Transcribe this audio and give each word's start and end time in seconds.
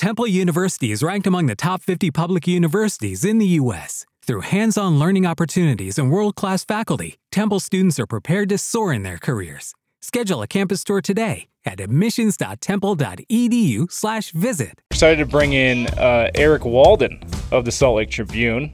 Temple 0.00 0.26
University 0.26 0.90
is 0.92 1.02
ranked 1.02 1.26
among 1.26 1.44
the 1.44 1.54
top 1.54 1.82
50 1.82 2.10
public 2.10 2.48
universities 2.48 3.22
in 3.22 3.36
the 3.36 3.44
U.S. 3.60 4.06
Through 4.22 4.40
hands 4.40 4.78
on 4.78 4.98
learning 4.98 5.26
opportunities 5.26 5.98
and 5.98 6.10
world 6.10 6.36
class 6.36 6.64
faculty, 6.64 7.18
Temple 7.30 7.60
students 7.60 8.00
are 8.00 8.06
prepared 8.06 8.48
to 8.48 8.56
soar 8.56 8.94
in 8.94 9.02
their 9.02 9.18
careers. 9.18 9.74
Schedule 10.00 10.40
a 10.40 10.46
campus 10.46 10.84
tour 10.84 11.02
today 11.02 11.48
at 11.66 11.80
admissions.temple.edu/slash 11.80 14.30
visit. 14.30 14.80
Excited 14.90 15.18
to 15.18 15.26
bring 15.26 15.52
in 15.52 15.86
uh, 15.88 16.30
Eric 16.34 16.64
Walden 16.64 17.22
of 17.52 17.66
the 17.66 17.72
Salt 17.72 17.96
Lake 17.96 18.08
Tribune, 18.08 18.72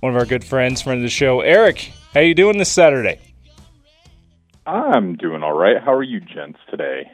one 0.00 0.14
of 0.14 0.18
our 0.18 0.24
good 0.24 0.44
friends, 0.44 0.80
friend 0.80 1.00
of 1.00 1.02
the 1.02 1.10
show. 1.10 1.42
Eric, 1.42 1.92
how 2.14 2.20
you 2.20 2.34
doing 2.34 2.56
this 2.56 2.72
Saturday? 2.72 3.20
I'm 4.66 5.14
doing 5.16 5.42
all 5.42 5.52
right. 5.52 5.76
How 5.78 5.92
are 5.92 6.02
you, 6.02 6.20
gents, 6.20 6.58
today? 6.70 7.12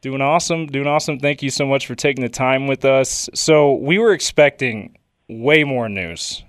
Doing 0.00 0.20
awesome. 0.22 0.66
Doing 0.66 0.86
awesome. 0.86 1.18
Thank 1.18 1.42
you 1.42 1.50
so 1.50 1.66
much 1.66 1.86
for 1.86 1.94
taking 1.94 2.22
the 2.22 2.30
time 2.30 2.66
with 2.66 2.84
us. 2.84 3.28
So, 3.34 3.74
we 3.74 3.98
were 3.98 4.12
expecting 4.12 4.96
way 5.28 5.64
more 5.64 5.88
news 5.88 6.42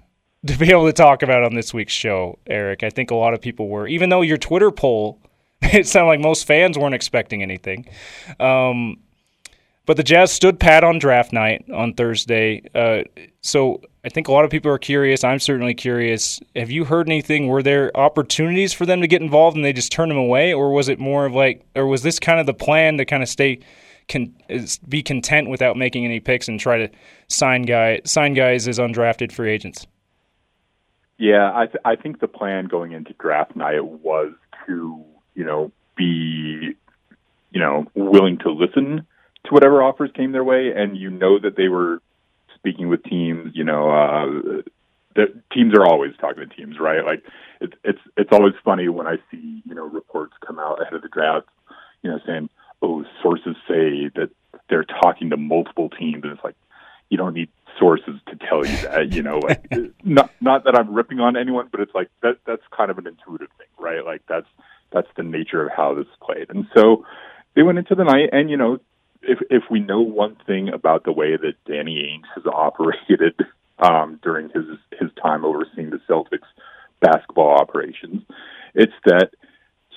to 0.45 0.57
be 0.57 0.71
able 0.71 0.85
to 0.85 0.93
talk 0.93 1.21
about 1.21 1.43
on 1.43 1.53
this 1.53 1.73
week's 1.73 1.93
show, 1.93 2.39
Eric. 2.47 2.83
I 2.83 2.89
think 2.89 3.11
a 3.11 3.15
lot 3.15 3.33
of 3.33 3.41
people 3.41 3.67
were, 3.67 3.87
even 3.87 4.09
though 4.09 4.21
your 4.21 4.37
Twitter 4.37 4.71
poll, 4.71 5.19
it 5.61 5.87
sounded 5.87 6.07
like 6.07 6.19
most 6.19 6.47
fans 6.47 6.77
weren't 6.77 6.95
expecting 6.95 7.41
anything. 7.43 7.87
Um, 8.39 8.97
but 9.85 9.97
the 9.97 10.03
Jazz 10.03 10.31
stood 10.31 10.59
pat 10.59 10.83
on 10.83 10.99
draft 10.99 11.33
night 11.33 11.65
on 11.73 11.93
Thursday. 11.93 12.61
Uh, 12.75 13.03
so 13.41 13.81
I 14.05 14.09
think 14.09 14.27
a 14.27 14.31
lot 14.31 14.45
of 14.45 14.51
people 14.51 14.71
are 14.71 14.77
curious. 14.77 15.23
I'm 15.23 15.39
certainly 15.39 15.73
curious. 15.73 16.39
Have 16.55 16.71
you 16.71 16.85
heard 16.85 17.07
anything? 17.07 17.47
Were 17.47 17.63
there 17.63 17.95
opportunities 17.97 18.73
for 18.73 18.85
them 18.85 19.01
to 19.01 19.07
get 19.07 19.21
involved 19.21 19.55
and 19.55 19.65
they 19.65 19.73
just 19.73 19.91
turned 19.91 20.11
them 20.11 20.17
away, 20.17 20.53
or 20.53 20.71
was 20.71 20.89
it 20.89 20.99
more 20.99 21.25
of 21.25 21.33
like, 21.33 21.65
or 21.75 21.87
was 21.87 22.03
this 22.03 22.19
kind 22.19 22.39
of 22.39 22.45
the 22.45 22.53
plan 22.53 22.97
to 22.97 23.05
kind 23.05 23.23
of 23.23 23.29
stay, 23.29 23.59
con- 24.07 24.35
be 24.87 25.01
content 25.01 25.49
without 25.49 25.77
making 25.77 26.05
any 26.05 26.19
picks 26.19 26.47
and 26.47 26.59
try 26.59 26.77
to 26.77 26.89
sign 27.27 27.63
guy 27.63 28.01
sign 28.05 28.33
guys 28.33 28.67
as 28.67 28.77
undrafted 28.79 29.31
free 29.31 29.51
agents? 29.51 29.87
Yeah, 31.17 31.51
I 31.53 31.67
th- 31.67 31.81
I 31.85 31.95
think 31.95 32.19
the 32.19 32.27
plan 32.27 32.65
going 32.65 32.93
into 32.93 33.13
draft 33.13 33.55
night 33.55 33.85
was 33.85 34.33
to 34.65 35.03
you 35.35 35.43
know 35.43 35.71
be 35.95 36.75
you 37.51 37.59
know 37.59 37.85
willing 37.93 38.39
to 38.39 38.51
listen 38.51 39.05
to 39.45 39.51
whatever 39.51 39.81
offers 39.81 40.11
came 40.15 40.31
their 40.31 40.43
way, 40.43 40.71
and 40.75 40.97
you 40.97 41.09
know 41.09 41.39
that 41.39 41.55
they 41.55 41.67
were 41.67 42.01
speaking 42.55 42.89
with 42.89 43.03
teams. 43.03 43.51
You 43.55 43.63
know, 43.63 43.89
uh, 43.89 44.61
the 45.15 45.41
teams 45.53 45.73
are 45.73 45.85
always 45.85 46.11
talking 46.19 46.47
to 46.47 46.55
teams, 46.55 46.79
right? 46.79 47.05
Like 47.05 47.23
it's 47.59 47.73
it's 47.83 47.99
it's 48.17 48.31
always 48.31 48.53
funny 48.63 48.87
when 48.89 49.07
I 49.07 49.17
see 49.29 49.61
you 49.65 49.75
know 49.75 49.85
reports 49.85 50.33
come 50.45 50.59
out 50.59 50.81
ahead 50.81 50.93
of 50.93 51.01
the 51.01 51.09
draft, 51.09 51.47
you 52.01 52.11
know, 52.11 52.19
saying, 52.25 52.49
"Oh, 52.81 53.03
sources 53.21 53.55
say 53.67 54.09
that 54.15 54.29
they're 54.69 54.85
talking 54.85 55.29
to 55.31 55.37
multiple 55.37 55.89
teams," 55.89 56.23
and 56.23 56.31
it's 56.33 56.43
like 56.43 56.55
you 57.09 57.17
don't 57.17 57.33
need 57.33 57.49
sources 57.79 58.15
to 58.27 58.35
tell 58.35 58.65
you 58.65 58.77
that. 58.87 59.13
You 59.13 59.23
know, 59.23 59.39
like 59.39 59.65
not 60.03 60.31
not 60.39 60.63
that 60.65 60.75
I'm 60.75 60.93
ripping 60.93 61.19
on 61.19 61.35
anyone, 61.35 61.67
but 61.71 61.81
it's 61.81 61.93
like 61.93 62.09
that 62.21 62.37
that's 62.45 62.63
kind 62.75 62.91
of 62.91 62.97
an 62.97 63.07
intuitive 63.07 63.49
thing, 63.57 63.67
right? 63.79 64.05
Like 64.05 64.21
that's 64.27 64.47
that's 64.91 65.07
the 65.15 65.23
nature 65.23 65.65
of 65.65 65.71
how 65.75 65.93
this 65.93 66.07
played, 66.21 66.49
and 66.49 66.67
so 66.75 67.05
they 67.55 67.63
went 67.63 67.77
into 67.77 67.95
the 67.95 68.03
night, 68.03 68.29
and 68.31 68.49
you 68.49 68.57
know, 68.57 68.79
if 69.21 69.39
if 69.49 69.63
we 69.69 69.79
know 69.79 70.01
one 70.01 70.37
thing 70.47 70.69
about 70.69 71.03
the 71.03 71.11
way 71.11 71.37
that 71.37 71.53
Danny 71.65 71.97
Ainge 71.97 72.27
has 72.35 72.45
operated 72.53 73.39
um, 73.79 74.19
during 74.23 74.49
his 74.49 74.65
his 74.99 75.09
time 75.21 75.45
overseeing 75.45 75.89
the 75.89 75.99
Celtics 76.09 76.47
basketball 76.99 77.55
operations, 77.55 78.23
it's 78.73 78.93
that 79.05 79.31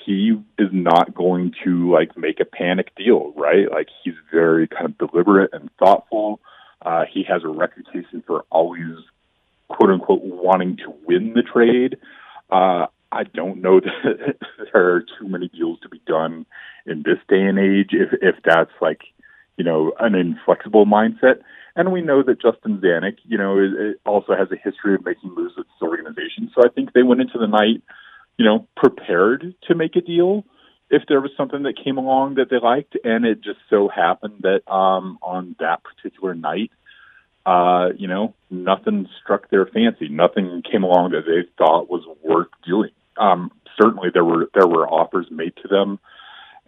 he 0.05 0.39
is 0.58 0.69
not 0.72 1.14
going 1.14 1.55
to 1.64 1.91
like 1.91 2.17
make 2.17 2.41
a 2.41 2.45
panic 2.45 2.95
deal, 2.97 3.33
right? 3.36 3.70
Like 3.70 3.89
he's 4.02 4.14
very 4.30 4.69
kind 4.69 4.86
of 4.86 4.98
deliberate 4.98 5.50
and 5.52 5.70
thoughtful. 5.78 6.41
Uh, 6.83 7.05
he 7.11 7.25
has 7.25 7.42
a 7.45 7.48
reputation 7.48 8.22
for 8.27 8.45
always 8.50 8.97
quote 9.69 9.91
unquote 9.91 10.22
wanting 10.22 10.77
to 10.78 10.95
win 11.06 11.33
the 11.34 11.42
trade. 11.42 11.97
Uh, 12.50 12.86
I 13.11 13.25
don't 13.25 13.62
know 13.62 13.80
that 13.80 14.36
there 14.73 14.95
are 14.95 15.01
too 15.18 15.29
many 15.29 15.48
deals 15.48 15.80
to 15.80 15.89
be 15.89 16.01
done 16.06 16.46
in 16.85 17.02
this 17.02 17.18
day 17.29 17.41
and 17.41 17.58
age 17.58 17.91
if 17.92 18.12
if 18.20 18.36
that's 18.45 18.73
like 18.80 19.02
you 19.57 19.65
know 19.65 19.92
an 19.98 20.15
inflexible 20.15 20.87
mindset. 20.87 21.41
And 21.77 21.92
we 21.92 22.03
know 22.03 22.23
that 22.23 22.41
Justin 22.41 22.79
Zanik, 22.79 23.17
you 23.25 23.37
know, 23.37 23.59
is, 23.59 23.97
also 24.07 24.37
has 24.37 24.48
a 24.53 24.57
history 24.57 24.95
of 24.95 25.05
making 25.05 25.35
moves 25.35 25.55
with 25.57 25.67
this 25.67 25.89
organization. 25.89 26.51
So 26.55 26.63
I 26.65 26.69
think 26.69 26.92
they 26.92 27.03
went 27.03 27.20
into 27.20 27.39
the 27.39 27.48
night, 27.48 27.83
you 28.37 28.45
know, 28.45 28.69
prepared 28.77 29.55
to 29.67 29.75
make 29.75 29.97
a 29.97 30.01
deal 30.01 30.45
if 30.89 31.03
there 31.09 31.20
was 31.20 31.33
something 31.37 31.65
that 31.65 31.83
came 31.83 31.98
along 31.98 32.37
that 32.37 32.48
they 32.48 32.59
liked. 32.59 32.97
And 33.03 33.25
it 33.25 33.42
just 33.42 33.59
so 33.70 33.89
happened 33.89 34.42
that 34.42 34.70
um, 34.73 35.19
on 35.20 35.57
that 35.59 35.81
particular 35.83 36.35
night, 36.35 36.71
uh, 37.45 37.89
you 37.97 38.07
know, 38.07 38.35
nothing 38.51 39.09
struck 39.23 39.51
their 39.51 39.67
fancy. 39.67 40.09
Nothing 40.09 40.63
came 40.71 40.85
along 40.85 41.11
that 41.11 41.25
they 41.27 41.48
thought 41.59 41.91
was 41.91 42.05
worth 42.23 42.48
doing. 42.67 42.91
Um, 43.17 43.51
certainly, 43.81 44.09
there 44.13 44.25
were 44.25 44.48
there 44.55 44.67
were 44.67 44.89
offers 44.89 45.27
made 45.31 45.55
to 45.63 45.69
them, 45.69 45.98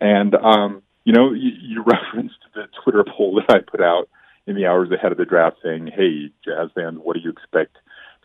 and 0.00 0.34
um, 0.34 0.82
you 1.06 1.12
know, 1.12 1.32
you, 1.32 1.52
you 1.62 1.82
referenced 1.86 2.40
the 2.54 2.64
Twitter 2.82 3.04
poll 3.16 3.40
that 3.40 3.56
I 3.56 3.60
put 3.60 3.80
out 3.80 4.10
in 4.46 4.56
the 4.56 4.66
hours 4.66 4.90
ahead 4.92 5.12
of 5.12 5.18
the 5.18 5.24
draft, 5.24 5.56
saying, 5.64 5.86
"Hey, 5.86 6.30
Jazz 6.44 6.70
fans, 6.74 6.98
what 7.02 7.14
do 7.14 7.20
you 7.20 7.30
expect 7.30 7.76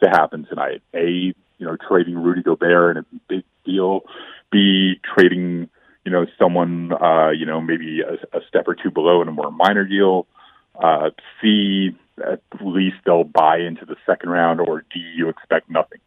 to 0.03 0.09
happen 0.09 0.46
tonight? 0.50 0.81
A, 0.94 1.34
you 1.58 1.66
know, 1.68 1.78
trading 1.88 2.16
Rudy 2.16 2.42
Gobert 2.42 2.97
in 2.97 3.03
a 3.03 3.06
big 3.30 3.44
deal. 3.64 4.02
B, 4.52 4.96
trading, 5.16 5.69
you 6.03 6.12
know, 6.12 6.25
someone, 6.38 6.92
uh, 6.92 7.30
you 7.30 7.46
know, 7.46 7.62
maybe 7.62 8.02
a, 8.02 8.38
a 8.38 8.42
step 8.50 8.68
or 8.68 8.75
two 8.75 8.92
below 8.92 9.22
in 9.22 9.28
a 9.28 9.31
more 9.31 9.52
minor 9.52 9.86
deal. 9.86 10.28
Uh, 10.75 11.12
C, 11.40 11.92
at 12.18 12.42
least 12.62 12.98
they'll 13.06 13.24
buy 13.24 13.59
into 13.59 13.86
the 13.86 13.96
second 14.06 14.30
round, 14.30 14.59
or 14.59 14.81
D, 14.94 15.00
you 15.16 15.30
expect 15.30 15.69
nothing. 15.69 16.00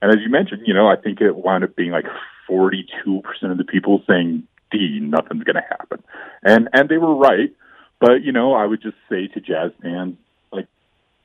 And 0.00 0.10
as 0.10 0.18
you 0.24 0.30
mentioned, 0.30 0.62
you 0.66 0.74
know, 0.74 0.88
I 0.88 0.96
think 0.96 1.20
it 1.20 1.36
wound 1.36 1.62
up 1.62 1.76
being 1.76 1.92
like 1.92 2.06
42% 2.48 3.22
of 3.42 3.58
the 3.58 3.64
people 3.64 4.02
saying 4.08 4.48
D, 4.72 4.98
nothing's 5.00 5.44
going 5.44 5.56
to 5.56 5.68
happen. 5.68 6.02
And, 6.42 6.68
and 6.72 6.88
they 6.88 6.98
were 6.98 7.14
right. 7.14 7.54
But, 8.00 8.22
you 8.24 8.32
know, 8.32 8.54
I 8.54 8.66
would 8.66 8.82
just 8.82 8.96
say 9.08 9.28
to 9.28 9.40
Jazz 9.40 9.70
fans, 9.80 10.16
like, 10.52 10.66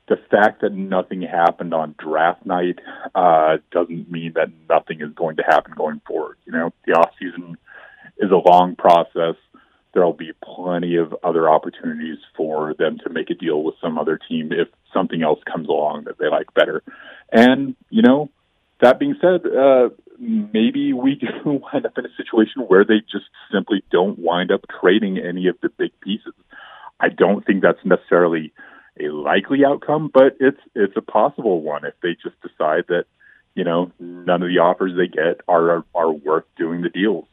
the 0.08 0.16
fact 0.30 0.60
that 0.60 0.72
nothing 0.72 1.22
happened 1.22 1.74
on 1.74 1.96
draft 1.98 2.46
night 2.46 2.78
uh, 3.14 3.56
doesn't 3.72 4.10
mean 4.10 4.34
that 4.36 4.48
nothing 4.68 5.00
is 5.00 5.12
going 5.14 5.36
to 5.36 5.42
happen 5.42 5.72
going 5.76 6.00
forward. 6.06 6.36
You 6.44 6.52
know, 6.52 6.72
the 6.86 6.92
off 6.92 7.10
season 7.18 7.56
is 8.18 8.30
a 8.30 8.48
long 8.48 8.76
process 8.76 9.34
there'll 9.94 10.12
be 10.12 10.32
plenty 10.44 10.96
of 10.96 11.14
other 11.24 11.48
opportunities 11.48 12.18
for 12.36 12.74
them 12.78 12.98
to 13.04 13.10
make 13.10 13.30
a 13.30 13.34
deal 13.34 13.62
with 13.62 13.74
some 13.80 13.98
other 13.98 14.18
team 14.28 14.52
if 14.52 14.68
something 14.92 15.22
else 15.22 15.40
comes 15.50 15.68
along 15.68 16.04
that 16.04 16.18
they 16.18 16.28
like 16.28 16.52
better. 16.54 16.82
And, 17.32 17.74
you 17.90 18.02
know, 18.02 18.30
that 18.80 18.98
being 18.98 19.16
said, 19.20 19.46
uh, 19.46 19.88
maybe 20.28 20.92
we 20.92 21.14
do 21.44 21.60
wind 21.72 21.86
up 21.86 21.96
in 21.96 22.04
a 22.04 22.14
situation 22.16 22.62
where 22.68 22.84
they 22.84 23.00
just 23.00 23.26
simply 23.52 23.82
don't 23.90 24.18
wind 24.18 24.50
up 24.50 24.60
trading 24.80 25.18
any 25.18 25.48
of 25.48 25.56
the 25.62 25.70
big 25.70 25.90
pieces. 26.00 26.34
I 27.00 27.08
don't 27.08 27.44
think 27.46 27.62
that's 27.62 27.84
necessarily 27.84 28.52
a 29.00 29.08
likely 29.08 29.64
outcome, 29.64 30.10
but 30.12 30.36
it's 30.40 30.60
it's 30.74 30.96
a 30.96 31.00
possible 31.00 31.62
one 31.62 31.84
if 31.84 31.94
they 32.02 32.16
just 32.22 32.40
decide 32.42 32.84
that 32.88 33.04
you 33.54 33.64
know 33.64 33.92
none 34.00 34.42
of 34.42 34.48
the 34.48 34.58
offers 34.58 34.92
they 34.96 35.06
get 35.06 35.40
are 35.46 35.84
are 35.94 36.12
worth 36.12 36.44
doing 36.56 36.82
the 36.82 36.88
deals. 36.88 37.26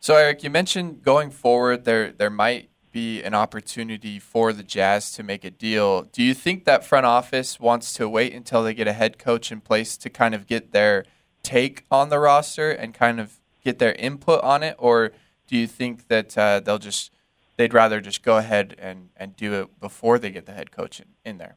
So, 0.00 0.14
Eric, 0.14 0.44
you 0.44 0.50
mentioned 0.50 1.02
going 1.02 1.30
forward, 1.30 1.84
there 1.84 2.12
there 2.12 2.30
might 2.30 2.68
be 2.92 3.22
an 3.22 3.34
opportunity 3.34 4.18
for 4.18 4.52
the 4.52 4.62
Jazz 4.62 5.12
to 5.12 5.22
make 5.22 5.44
a 5.44 5.50
deal. 5.50 6.02
Do 6.02 6.22
you 6.22 6.34
think 6.34 6.64
that 6.64 6.84
front 6.84 7.06
office 7.06 7.60
wants 7.60 7.92
to 7.94 8.08
wait 8.08 8.32
until 8.32 8.62
they 8.62 8.74
get 8.74 8.88
a 8.88 8.92
head 8.92 9.18
coach 9.18 9.52
in 9.52 9.60
place 9.60 9.96
to 9.98 10.10
kind 10.10 10.34
of 10.34 10.46
get 10.46 10.72
their 10.72 11.04
take 11.42 11.84
on 11.90 12.08
the 12.08 12.18
roster 12.18 12.70
and 12.70 12.94
kind 12.94 13.20
of 13.20 13.38
get 13.64 13.78
their 13.78 13.92
input 13.92 14.42
on 14.42 14.62
it, 14.62 14.76
or 14.78 15.12
do 15.46 15.56
you 15.56 15.66
think 15.66 16.08
that 16.08 16.36
uh, 16.36 16.60
they'll 16.60 16.78
just 16.78 17.10
they'd 17.56 17.74
rather 17.74 18.00
just 18.00 18.22
go 18.22 18.36
ahead 18.36 18.74
and, 18.78 19.10
and 19.16 19.36
do 19.36 19.54
it 19.54 19.80
before 19.80 20.18
they 20.18 20.30
get 20.30 20.46
the 20.46 20.52
head 20.52 20.70
coach 20.70 21.00
in, 21.00 21.06
in 21.24 21.38
there? 21.38 21.56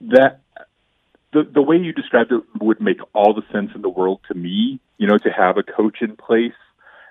That 0.00 0.40
the 1.32 1.42
the 1.42 1.62
way 1.62 1.76
you 1.76 1.92
described 1.92 2.32
it 2.32 2.42
would 2.60 2.80
make 2.80 3.00
all 3.14 3.34
the 3.34 3.42
sense 3.52 3.70
in 3.74 3.82
the 3.82 3.88
world 3.88 4.20
to 4.28 4.34
me. 4.34 4.80
You 4.96 5.06
know, 5.06 5.18
to 5.18 5.30
have 5.30 5.56
a 5.56 5.62
coach 5.62 5.98
in 6.00 6.16
place 6.16 6.52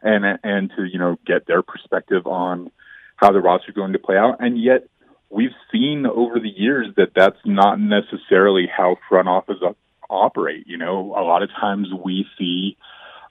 and 0.02 0.40
and 0.44 0.72
to 0.76 0.84
you 0.86 1.00
know 1.00 1.18
get 1.26 1.48
their 1.48 1.62
perspective 1.62 2.26
on 2.28 2.72
how 3.18 3.32
the 3.32 3.40
roster 3.40 3.70
is 3.70 3.76
going 3.76 3.94
to 3.94 4.00
play 4.00 4.18
out. 4.18 4.38
And 4.40 4.62
yet, 4.62 4.88
we've 5.30 5.56
seen 5.72 6.06
over 6.06 6.40
the 6.40 6.50
years 6.50 6.88
that 6.96 7.10
that's 7.16 7.40
not 7.46 7.80
necessarily 7.80 8.68
how 8.68 8.98
front 9.10 9.28
offices 9.28 9.62
operate. 10.10 10.66
You 10.68 10.78
know, 10.78 11.14
a 11.18 11.24
lot 11.24 11.44
of 11.44 11.50
times 11.50 11.90
we 12.04 12.26
see, 12.38 12.78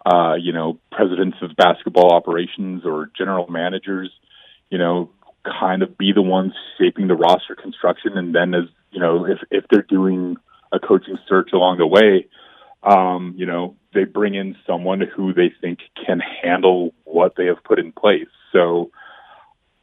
uh, 0.05 0.35
you 0.35 0.53
know, 0.53 0.79
presidents 0.93 1.39
of 1.41 1.57
basketball 1.57 2.13
operations 2.13 2.83
or 2.85 3.11
general 3.17 3.47
managers, 3.49 4.11
you 4.71 4.79
know, 4.79 5.11
kind 5.45 5.83
of 5.83 5.97
be 5.97 6.13
the 6.13 6.23
ones 6.23 6.53
shaping 6.79 7.09
the 7.09 7.15
roster 7.15 7.55
construction, 7.55 8.19
and 8.19 8.35
then 8.35 8.53
as 8.55 8.65
you 8.91 9.01
know, 9.01 9.25
if 9.27 9.39
if 9.51 9.65
they're 9.71 9.83
doing 9.83 10.37
a 10.73 10.81
coaching 10.81 11.19
search 11.29 11.51
along 11.53 11.79
the 11.79 11.87
way, 11.87 12.27
um, 12.83 13.35
you 13.37 13.47
know, 13.47 13.77
they 13.95 14.05
bring 14.05 14.35
in 14.35 14.57
someone 14.67 15.01
who 15.01 15.33
they 15.33 15.53
think 15.61 15.79
can 16.05 16.21
handle 16.21 16.93
what 17.05 17.35
they 17.37 17.47
have 17.47 17.63
put 17.65 17.79
in 17.79 17.93
place. 17.93 18.29
So 18.53 18.91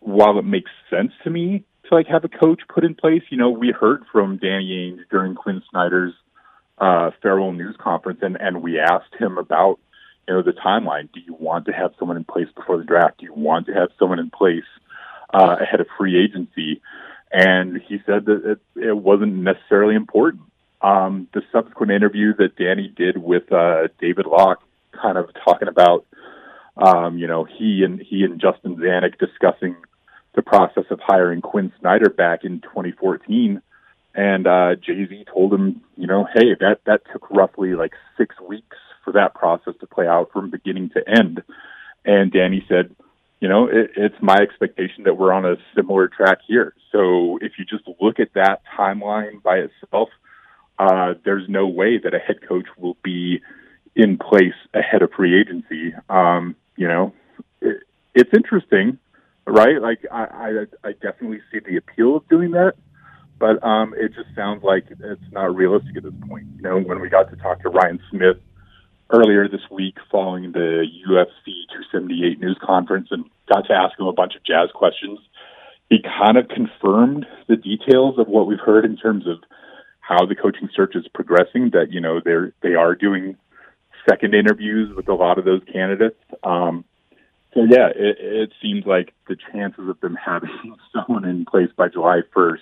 while 0.04 0.38
it 0.38 0.46
makes 0.46 0.72
sense 0.90 1.12
to 1.24 1.30
me 1.30 1.64
to 1.88 1.96
like 1.96 2.08
have 2.08 2.24
a 2.24 2.30
coach 2.30 2.62
put 2.68 2.84
in 2.84 2.96
place, 2.96 3.24
you 3.30 3.38
know, 3.38 3.50
we 3.50 3.72
heard 3.72 4.04
from 4.12 4.38
Danny 4.38 4.92
Ainge 4.92 5.10
during 5.10 5.36
Quin 5.36 5.62
Snyder's 5.70 6.14
uh, 6.78 7.12
farewell 7.22 7.52
news 7.52 7.76
conference, 7.80 8.20
and 8.22 8.40
and 8.40 8.62
we 8.62 8.80
asked 8.80 9.16
him 9.18 9.38
about 9.38 9.80
you 10.28 10.34
know 10.34 10.42
the 10.42 10.52
timeline. 10.52 11.12
Do 11.12 11.20
you 11.20 11.36
want 11.40 11.66
to 11.66 11.72
have 11.72 11.92
someone 12.00 12.18
in 12.18 12.24
place 12.24 12.48
before 12.56 12.78
the 12.78 12.84
draft? 12.84 13.20
Do 13.20 13.26
you 13.26 13.34
want 13.34 13.68
to 13.68 13.74
have 13.74 13.90
someone 14.00 14.20
in 14.20 14.30
place 14.30 14.64
uh, 15.34 15.58
ahead 15.62 15.80
of 15.80 15.88
free 15.98 16.22
agency? 16.24 16.82
And 17.32 17.82
he 17.82 17.98
said 18.06 18.26
that 18.26 18.42
it, 18.46 18.60
it 18.76 18.98
wasn't 18.98 19.34
necessarily 19.34 19.96
important. 19.96 20.44
Um, 20.82 21.28
the 21.34 21.42
subsequent 21.52 21.92
interview 21.92 22.36
that 22.36 22.58
Danny 22.58 22.94
did 22.96 23.18
with 23.18 23.52
uh, 23.52 23.88
David 24.00 24.26
Locke, 24.26 24.62
kind 24.92 25.18
of 25.18 25.30
talking 25.46 25.68
about, 25.68 26.06
um, 26.78 27.18
you 27.18 27.26
know, 27.26 27.46
he 27.46 27.84
and 27.84 28.00
he 28.00 28.24
and 28.24 28.40
Justin 28.40 28.76
Zanik 28.76 29.18
discussing 29.18 29.76
the 30.36 30.42
process 30.42 30.86
of 30.90 31.00
hiring 31.02 31.42
Quin 31.42 31.72
Snyder 31.80 32.10
back 32.10 32.44
in 32.44 32.62
2014 32.62 33.62
and 34.16 34.46
uh, 34.46 34.76
JZ 34.76 35.28
told 35.34 35.54
him, 35.54 35.82
you 35.98 36.08
know, 36.08 36.28
hey, 36.34 36.56
that 36.60 36.82
that 36.86 37.02
took 37.12 37.30
roughly 37.32 37.74
like 37.74 37.94
six 38.18 38.36
weeks 38.40 38.78
for 39.04 39.14
that 39.14 39.34
process 39.34 39.74
to 39.80 39.88
play 39.88 40.08
out 40.08 40.32
from 40.32 40.52
beginning 40.52 40.90
to 40.92 41.02
end. 41.08 41.42
And 42.06 42.32
Danny 42.32 42.64
said, 42.70 42.96
you 43.40 43.50
know, 43.50 43.68
it, 43.68 43.92
it's 43.96 44.16
my 44.22 44.38
expectation 44.38 45.06
that 45.06 45.18
we're 45.18 45.34
on 45.34 45.46
a 45.46 45.56
similar 45.76 46.08
track 46.08 46.40
here. 46.48 46.76
So 46.92 47.40
if 47.42 47.54
you 47.58 47.66
just 47.66 47.84
look 48.00 48.20
at 48.20 48.34
that 48.36 48.62
timeline 48.78 49.42
by 49.42 49.58
itself, 49.58 50.10
uh, 50.78 51.16
there's 51.26 51.50
no 51.50 51.68
way 51.68 51.98
that 51.98 52.14
a 52.14 52.20
head 52.20 52.48
coach 52.48 52.66
will 52.78 52.98
be 53.04 53.42
in 53.96 54.18
place 54.18 54.54
ahead 54.74 55.02
of 55.02 55.12
free 55.12 55.40
agency. 55.40 55.94
Um, 56.10 56.56
you 56.78 56.88
know, 56.88 57.14
it, 57.62 57.84
it's 58.14 58.32
interesting, 58.34 59.00
right? 59.54 59.82
Like 59.82 60.00
I, 60.12 60.24
I, 60.84 60.88
I 60.90 60.92
definitely 60.94 61.42
see 61.52 61.60
the 61.60 61.78
appeal 61.78 62.18
of 62.18 62.28
doing 62.28 62.52
that 62.52 62.74
but 63.44 63.62
um, 63.62 63.94
it 63.98 64.14
just 64.16 64.34
sounds 64.36 64.64
like 64.64 64.86
it's 64.90 65.32
not 65.34 65.54
realistic 65.54 65.98
at 65.98 66.04
this 66.04 66.14
point. 66.30 66.48
You 66.56 66.62
know, 66.62 66.80
when 66.80 67.02
we 67.02 67.10
got 67.10 67.30
to 67.30 67.36
talk 67.36 67.62
to 67.64 67.70
Ryan 67.70 68.00
Smith 68.10 68.38
earlier 69.10 69.50
this 69.50 69.62
week 69.70 69.98
following 70.10 70.54
the 70.54 70.86
UFC 71.06 71.68
278 71.92 72.40
news 72.40 72.58
conference 72.64 73.10
and 73.12 73.26
got 73.52 73.68
to 73.68 73.74
ask 73.74 74.00
him 74.00 74.06
a 74.06 74.14
bunch 74.14 74.36
of 74.36 74.46
jazz 74.46 74.70
questions, 74.74 75.20
he 75.90 75.98
kind 76.02 76.38
of 76.38 76.48
confirmed 76.48 77.26
the 77.50 77.58
details 77.58 78.18
of 78.18 78.30
what 78.30 78.48
we've 78.48 78.60
heard 78.60 78.86
in 78.86 78.96
terms 78.96 79.28
of 79.28 79.40
how 80.00 80.26
the 80.26 80.36
coaching 80.36 80.70
search 80.74 80.96
is 80.96 81.06
progressing. 81.14 81.72
That 81.74 81.92
you 81.92 82.00
know 82.00 82.22
they're 82.24 82.54
they 82.62 82.76
are 82.76 82.96
doing 82.96 83.36
second 84.10 84.36
interviews 84.36 84.96
with 84.96 85.10
a 85.10 85.14
lot 85.14 85.38
of 85.38 85.44
those 85.44 85.62
candidates. 85.72 86.20
Um, 86.44 86.86
so 87.54 87.64
yeah, 87.64 87.90
it, 87.96 88.18
it 88.20 88.54
seems 88.62 88.86
like 88.86 89.14
the 89.28 89.38
chances 89.52 89.88
of 89.88 90.00
them 90.02 90.16
having 90.16 90.76
someone 90.94 91.26
in 91.26 91.46
place 91.46 91.70
by 91.76 91.88
July 91.88 92.22
1st 92.36 92.62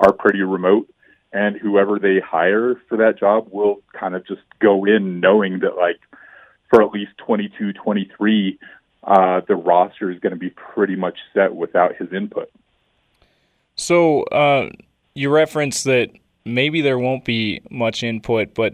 are 0.00 0.12
pretty 0.12 0.42
remote 0.42 0.88
and 1.32 1.56
whoever 1.56 1.98
they 1.98 2.20
hire 2.20 2.74
for 2.88 2.98
that 2.98 3.18
job 3.18 3.48
will 3.50 3.82
kind 3.92 4.14
of 4.14 4.26
just 4.26 4.40
go 4.58 4.84
in 4.84 5.20
knowing 5.20 5.60
that 5.60 5.76
like 5.76 6.00
for 6.68 6.82
at 6.82 6.90
least 6.90 7.12
22 7.18 7.72
23 7.72 8.58
uh, 9.04 9.40
the 9.48 9.54
roster 9.54 10.10
is 10.10 10.18
going 10.20 10.32
to 10.32 10.38
be 10.38 10.50
pretty 10.50 10.96
much 10.96 11.18
set 11.32 11.54
without 11.54 11.96
his 11.96 12.12
input. 12.12 12.50
So 13.74 14.24
uh, 14.24 14.70
you 15.14 15.30
referenced 15.30 15.84
that 15.84 16.10
maybe 16.44 16.80
there 16.80 16.98
won't 16.98 17.24
be 17.24 17.60
much 17.70 18.02
input 18.02 18.54
but 18.54 18.72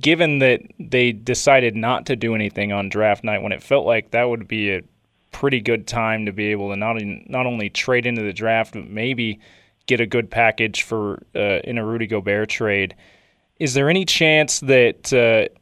given 0.00 0.38
that 0.38 0.60
they 0.78 1.12
decided 1.12 1.74
not 1.74 2.06
to 2.06 2.16
do 2.16 2.34
anything 2.34 2.72
on 2.72 2.88
draft 2.88 3.24
night 3.24 3.42
when 3.42 3.52
it 3.52 3.62
felt 3.62 3.86
like 3.86 4.10
that 4.10 4.24
would 4.24 4.46
be 4.46 4.70
a 4.70 4.82
pretty 5.32 5.60
good 5.60 5.86
time 5.86 6.26
to 6.26 6.32
be 6.32 6.46
able 6.48 6.70
to 6.70 6.76
not, 6.76 6.96
not 7.26 7.46
only 7.46 7.70
trade 7.70 8.06
into 8.06 8.22
the 8.22 8.32
draft 8.32 8.74
but 8.74 8.88
maybe 8.88 9.38
get 9.86 10.00
a 10.00 10.06
good 10.06 10.30
package 10.30 10.82
for 10.82 11.22
uh, 11.34 11.60
in 11.64 11.76
a 11.78 11.84
Rudy 11.84 12.06
Gobert 12.06 12.48
trade. 12.48 12.94
Is 13.58 13.74
there 13.74 13.90
any 13.90 14.04
chance 14.04 14.60
that 14.60 15.12
uh, 15.12 15.52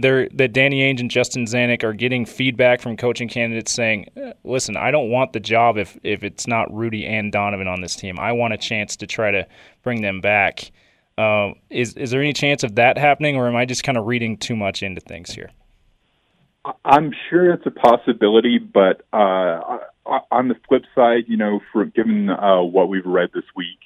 there 0.00 0.28
that 0.34 0.52
Danny 0.52 0.80
Ainge 0.80 1.00
and 1.00 1.10
Justin 1.10 1.44
Zanik 1.44 1.84
are 1.84 1.92
getting 1.92 2.24
feedback 2.24 2.80
from 2.80 2.96
coaching 2.96 3.28
candidates 3.28 3.72
saying, 3.72 4.06
"Listen, 4.44 4.76
I 4.76 4.90
don't 4.90 5.10
want 5.10 5.32
the 5.32 5.40
job 5.40 5.76
if 5.76 5.98
if 6.02 6.24
it's 6.24 6.46
not 6.46 6.72
Rudy 6.74 7.06
and 7.06 7.32
Donovan 7.32 7.68
on 7.68 7.80
this 7.80 7.96
team. 7.96 8.18
I 8.18 8.32
want 8.32 8.54
a 8.54 8.58
chance 8.58 8.96
to 8.96 9.06
try 9.06 9.30
to 9.30 9.46
bring 9.82 10.02
them 10.02 10.20
back." 10.20 10.70
Uh, 11.18 11.52
is 11.68 11.94
is 11.94 12.10
there 12.10 12.20
any 12.20 12.32
chance 12.32 12.62
of 12.62 12.76
that 12.76 12.98
happening, 12.98 13.36
or 13.36 13.46
am 13.46 13.56
I 13.56 13.64
just 13.64 13.84
kind 13.84 13.98
of 13.98 14.06
reading 14.06 14.36
too 14.36 14.56
much 14.56 14.82
into 14.82 15.00
things 15.00 15.32
here? 15.32 15.50
I'm 16.84 17.12
sure 17.28 17.52
it's 17.52 17.66
a 17.66 17.70
possibility, 17.70 18.58
but 18.58 19.02
uh, 19.12 19.78
on 20.30 20.48
the 20.48 20.56
flip 20.68 20.84
side, 20.94 21.24
you 21.26 21.36
know, 21.36 21.60
for 21.72 21.84
given 21.84 22.28
uh, 22.28 22.62
what 22.62 22.88
we've 22.88 23.06
read 23.06 23.30
this 23.34 23.44
week, 23.56 23.78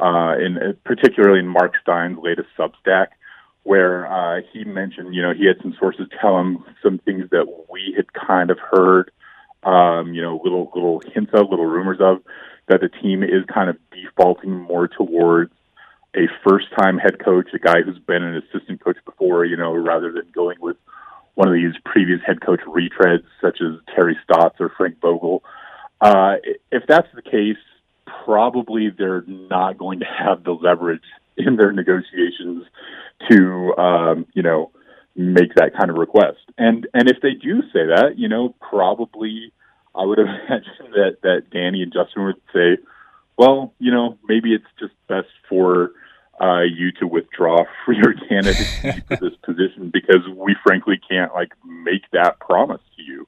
uh, 0.00 0.04
uh, 0.04 0.72
particularly 0.84 1.40
in 1.40 1.48
Mark 1.48 1.74
Stein's 1.82 2.18
latest 2.22 2.48
Substack, 2.58 3.08
where 3.64 4.06
uh, 4.06 4.42
he 4.52 4.64
mentioned, 4.64 5.14
you 5.14 5.22
know, 5.22 5.32
he 5.34 5.46
had 5.46 5.56
some 5.62 5.74
sources 5.78 6.06
tell 6.20 6.38
him 6.38 6.64
some 6.82 6.98
things 6.98 7.28
that 7.30 7.46
we 7.70 7.94
had 7.96 8.12
kind 8.12 8.50
of 8.50 8.58
heard, 8.58 9.10
um, 9.64 10.14
you 10.14 10.22
know, 10.22 10.40
little 10.44 10.70
little 10.74 11.02
hints 11.12 11.32
of, 11.34 11.50
little 11.50 11.66
rumors 11.66 11.98
of, 12.00 12.18
that 12.68 12.80
the 12.80 12.88
team 12.88 13.22
is 13.22 13.44
kind 13.52 13.68
of 13.68 13.76
defaulting 13.90 14.52
more 14.52 14.86
towards 14.86 15.52
a 16.14 16.28
first 16.46 16.66
time 16.78 16.98
head 16.98 17.18
coach, 17.18 17.48
a 17.54 17.58
guy 17.58 17.82
who's 17.82 17.98
been 17.98 18.22
an 18.22 18.36
assistant 18.36 18.84
coach 18.84 18.98
before, 19.04 19.44
you 19.44 19.56
know, 19.56 19.74
rather 19.74 20.12
than 20.12 20.30
going 20.34 20.58
with 20.60 20.76
one 21.34 21.48
of 21.48 21.54
these 21.54 21.74
previous 21.84 22.20
head 22.24 22.40
coach 22.40 22.60
retreads, 22.66 23.24
such 23.40 23.60
as 23.60 23.80
Terry 23.94 24.16
Stotts 24.22 24.60
or 24.60 24.70
Frank 24.76 25.00
Vogel. 25.00 25.42
Uh, 26.00 26.36
if 26.70 26.84
that's 26.86 27.08
the 27.14 27.22
case, 27.22 27.56
probably 28.24 28.90
they're 28.90 29.24
not 29.26 29.78
going 29.78 30.00
to 30.00 30.06
have 30.06 30.44
the 30.44 30.52
leverage 30.52 31.02
in 31.36 31.56
their 31.56 31.72
negotiations 31.72 32.64
to, 33.30 33.74
um, 33.76 34.26
you 34.34 34.42
know, 34.42 34.70
make 35.16 35.54
that 35.54 35.76
kind 35.76 35.90
of 35.90 35.96
request. 35.96 36.40
And 36.58 36.86
and 36.94 37.08
if 37.08 37.18
they 37.22 37.34
do 37.34 37.62
say 37.72 37.86
that, 37.86 38.14
you 38.16 38.28
know, 38.28 38.54
probably 38.60 39.52
I 39.94 40.04
would 40.04 40.18
imagine 40.20 40.90
that 40.92 41.18
that 41.22 41.50
Danny 41.50 41.82
and 41.82 41.92
Justin 41.92 42.24
would 42.24 42.40
say, 42.52 42.78
well, 43.36 43.72
you 43.78 43.90
know, 43.90 44.18
maybe 44.28 44.54
it's 44.54 44.64
just 44.78 44.94
best 45.08 45.32
for 45.48 45.92
uh, 46.40 46.62
you 46.62 46.90
to 46.92 47.06
withdraw 47.06 47.64
for 47.84 47.92
your 47.92 48.14
candidacy 48.28 49.00
for 49.08 49.16
this 49.16 49.36
position 49.44 49.90
because 49.92 50.26
we 50.36 50.56
frankly 50.64 51.00
can't 51.08 51.32
like 51.34 51.52
make 51.64 52.02
that 52.12 52.40
promise 52.40 52.82
to 52.96 53.02
you. 53.02 53.26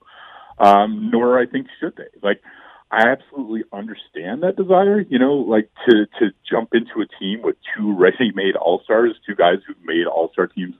Um, 0.58 1.10
nor 1.12 1.38
I 1.38 1.44
think 1.44 1.66
should 1.78 1.96
they. 1.96 2.08
Like, 2.22 2.40
I 2.90 3.08
absolutely 3.08 3.64
understand 3.72 4.42
that 4.42 4.56
desire. 4.56 5.00
You 5.00 5.18
know, 5.18 5.34
like 5.34 5.70
to 5.88 6.06
to 6.18 6.32
jump 6.48 6.70
into 6.72 7.00
a 7.00 7.18
team 7.18 7.42
with 7.42 7.56
two 7.76 7.94
ready-made 7.94 8.56
All 8.56 8.80
Stars, 8.84 9.14
two 9.26 9.34
guys 9.34 9.58
who've 9.66 9.76
made 9.84 10.06
All 10.06 10.30
Star 10.32 10.46
teams 10.46 10.74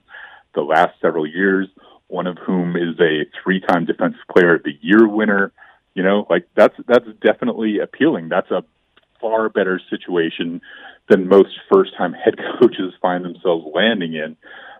the 0.55 0.61
last 0.61 0.99
several 1.01 1.27
years. 1.27 1.67
One 2.07 2.27
of 2.27 2.37
whom 2.37 2.77
is 2.77 2.97
a 3.01 3.25
three-time 3.43 3.85
Defensive 3.85 4.21
Player 4.31 4.55
of 4.55 4.63
the 4.63 4.77
Year 4.81 5.07
winner. 5.07 5.51
You 5.93 6.03
know, 6.03 6.25
like 6.29 6.47
that's 6.55 6.75
that's 6.87 7.07
definitely 7.21 7.79
appealing. 7.79 8.29
That's 8.29 8.51
a 8.51 8.63
far 9.19 9.49
better 9.49 9.81
situation 9.89 10.61
than 11.09 11.27
most 11.27 11.49
first 11.71 11.95
time 11.97 12.13
head 12.13 12.35
coaches 12.61 12.93
find 13.01 13.25
themselves 13.25 13.65
landing 13.73 14.13
in. 14.13 14.37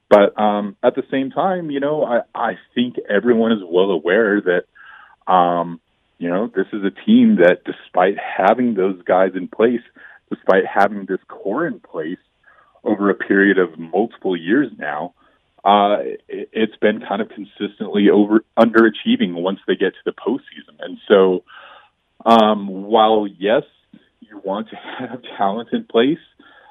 But 0.10 0.39
um, 0.39 0.77
at 0.84 0.96
the 0.96 1.03
same 1.12 1.31
time, 1.31 1.69
you 1.69 1.79
know, 1.79 2.03
I, 2.03 2.22
I 2.34 2.57
think 2.74 2.96
everyone 3.10 3.51
is 3.51 3.60
well 3.62 3.91
aware 3.91 4.41
that, 4.41 5.31
um, 5.31 5.81
you 6.17 6.29
know, 6.29 6.47
this 6.47 6.67
is 6.74 6.83
a 6.83 7.05
team 7.05 7.38
that, 7.38 7.63
despite 7.65 8.15
having 8.17 8.74
those 8.74 9.01
guys 9.03 9.31
in 9.36 9.47
place, 9.47 9.81
despite 10.31 10.63
having 10.65 11.05
this 11.05 11.19
core 11.27 11.67
in 11.67 11.79
place 11.79 12.17
over 12.83 13.09
a 13.09 13.15
period 13.15 13.57
of 13.57 13.77
multiple 13.77 14.36
years 14.36 14.71
now, 14.77 15.13
uh, 15.63 15.97
it, 16.27 16.50
it's 16.53 16.77
been 16.77 17.01
kind 17.01 17.21
of 17.21 17.29
consistently 17.29 18.09
over 18.09 18.43
underachieving 18.57 19.33
once 19.33 19.59
they 19.67 19.75
get 19.75 19.93
to 19.93 20.00
the 20.05 20.12
postseason. 20.12 20.77
And 20.79 20.97
so, 21.07 21.43
um, 22.25 22.83
while 22.83 23.27
yes, 23.27 23.63
you 24.21 24.41
want 24.43 24.69
to 24.69 24.75
have 25.00 25.21
talent 25.38 25.69
in 25.71 25.83
place, 25.83 26.19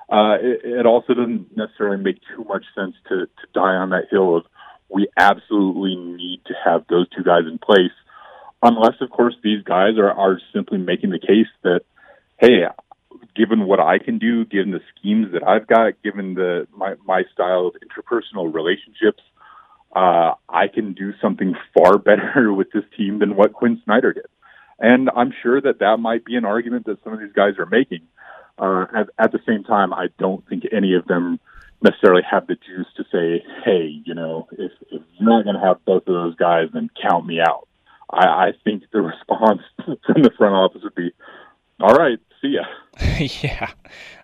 uh, 0.09 0.39
it, 0.41 0.61
it 0.65 0.87
also 0.87 1.15
doesn't 1.15 1.57
necessarily 1.57 2.03
make 2.03 2.21
too 2.35 2.45
much 2.45 2.65
sense 2.75 2.95
to, 3.09 3.27
to 3.27 3.47
die 3.55 3.75
on 3.75 3.91
that 3.91 4.05
hill 4.11 4.37
of 4.37 4.45
we 4.89 5.09
absolutely 5.17 5.97
need 5.97 6.41
to 6.47 6.55
have 6.65 6.85
those 6.89 7.09
two 7.09 7.25
guys 7.25 7.43
in 7.51 7.59
place, 7.59 7.91
unless, 8.63 8.95
of 9.01 9.11
course, 9.11 9.35
these 9.43 9.63
guys 9.63 9.99
are, 9.99 10.11
are 10.11 10.41
simply 10.53 10.79
making 10.79 11.11
the 11.11 11.19
case 11.19 11.49
that, 11.63 11.81
hey, 12.39 12.65
given 13.35 13.67
what 13.67 13.81
I 13.81 13.99
can 13.99 14.19
do, 14.19 14.45
given 14.45 14.71
the 14.71 14.81
schemes 14.95 15.33
that 15.33 15.47
I've 15.47 15.67
got, 15.67 16.03
given 16.03 16.35
the 16.35 16.67
my, 16.77 16.95
my 17.07 17.23
style 17.33 17.69
of 17.69 17.75
interpersonal 17.83 18.53
relationships, 18.53 19.23
uh, 19.95 20.35
I 20.49 20.69
can 20.73 20.95
do 20.95 21.13
something 21.21 21.55
far 21.77 21.99
better 22.11 22.53
with 22.53 22.69
this 22.73 22.85
team 22.97 23.19
than 23.19 23.37
what 23.37 23.53
Quin 23.53 23.81
Snyder 23.85 24.13
did. 24.13 24.27
And 24.79 25.09
I'm 25.15 25.33
sure 25.43 25.61
that 25.61 25.79
that 25.79 25.97
might 25.99 26.25
be 26.25 26.37
an 26.37 26.45
argument 26.45 26.85
that 26.87 27.03
some 27.03 27.15
of 27.15 27.21
these 27.21 27.33
guys 27.33 27.55
are 27.59 27.67
making. 27.67 28.03
Uh, 28.59 28.87
at, 28.95 29.09
at 29.19 29.33
the 29.33 29.39
same 29.47 29.65
time, 29.65 29.93
I 29.93 30.09
don't 30.19 30.47
think 30.49 30.65
any 30.73 30.95
of 30.95 31.07
them 31.07 31.41
necessarily 31.83 32.23
have 32.31 32.47
the 32.47 32.55
juice 32.55 32.87
to 32.97 33.05
say, 33.13 33.45
"Hey, 33.65 34.03
you 34.05 34.15
know, 34.15 34.49
if, 34.53 34.73
if 34.91 35.03
you're 35.19 35.29
not 35.29 35.45
going 35.45 35.57
to 35.57 35.63
have 35.63 35.85
both 35.85 36.07
of 36.07 36.15
those 36.15 36.35
guys, 36.37 36.69
then 36.73 36.91
count 37.03 37.27
me 37.27 37.41
out." 37.41 37.69
I, 38.11 38.27
I 38.27 38.53
think 38.65 38.85
the 38.93 39.03
response 39.03 39.63
from 39.85 40.23
the 40.23 40.31
front 40.37 40.55
office 40.55 40.83
would 40.83 40.95
be, 40.95 41.13
"All 41.81 41.95
right, 41.95 42.19
see 42.41 42.57
ya." 42.57 42.65
yeah, 43.43 43.71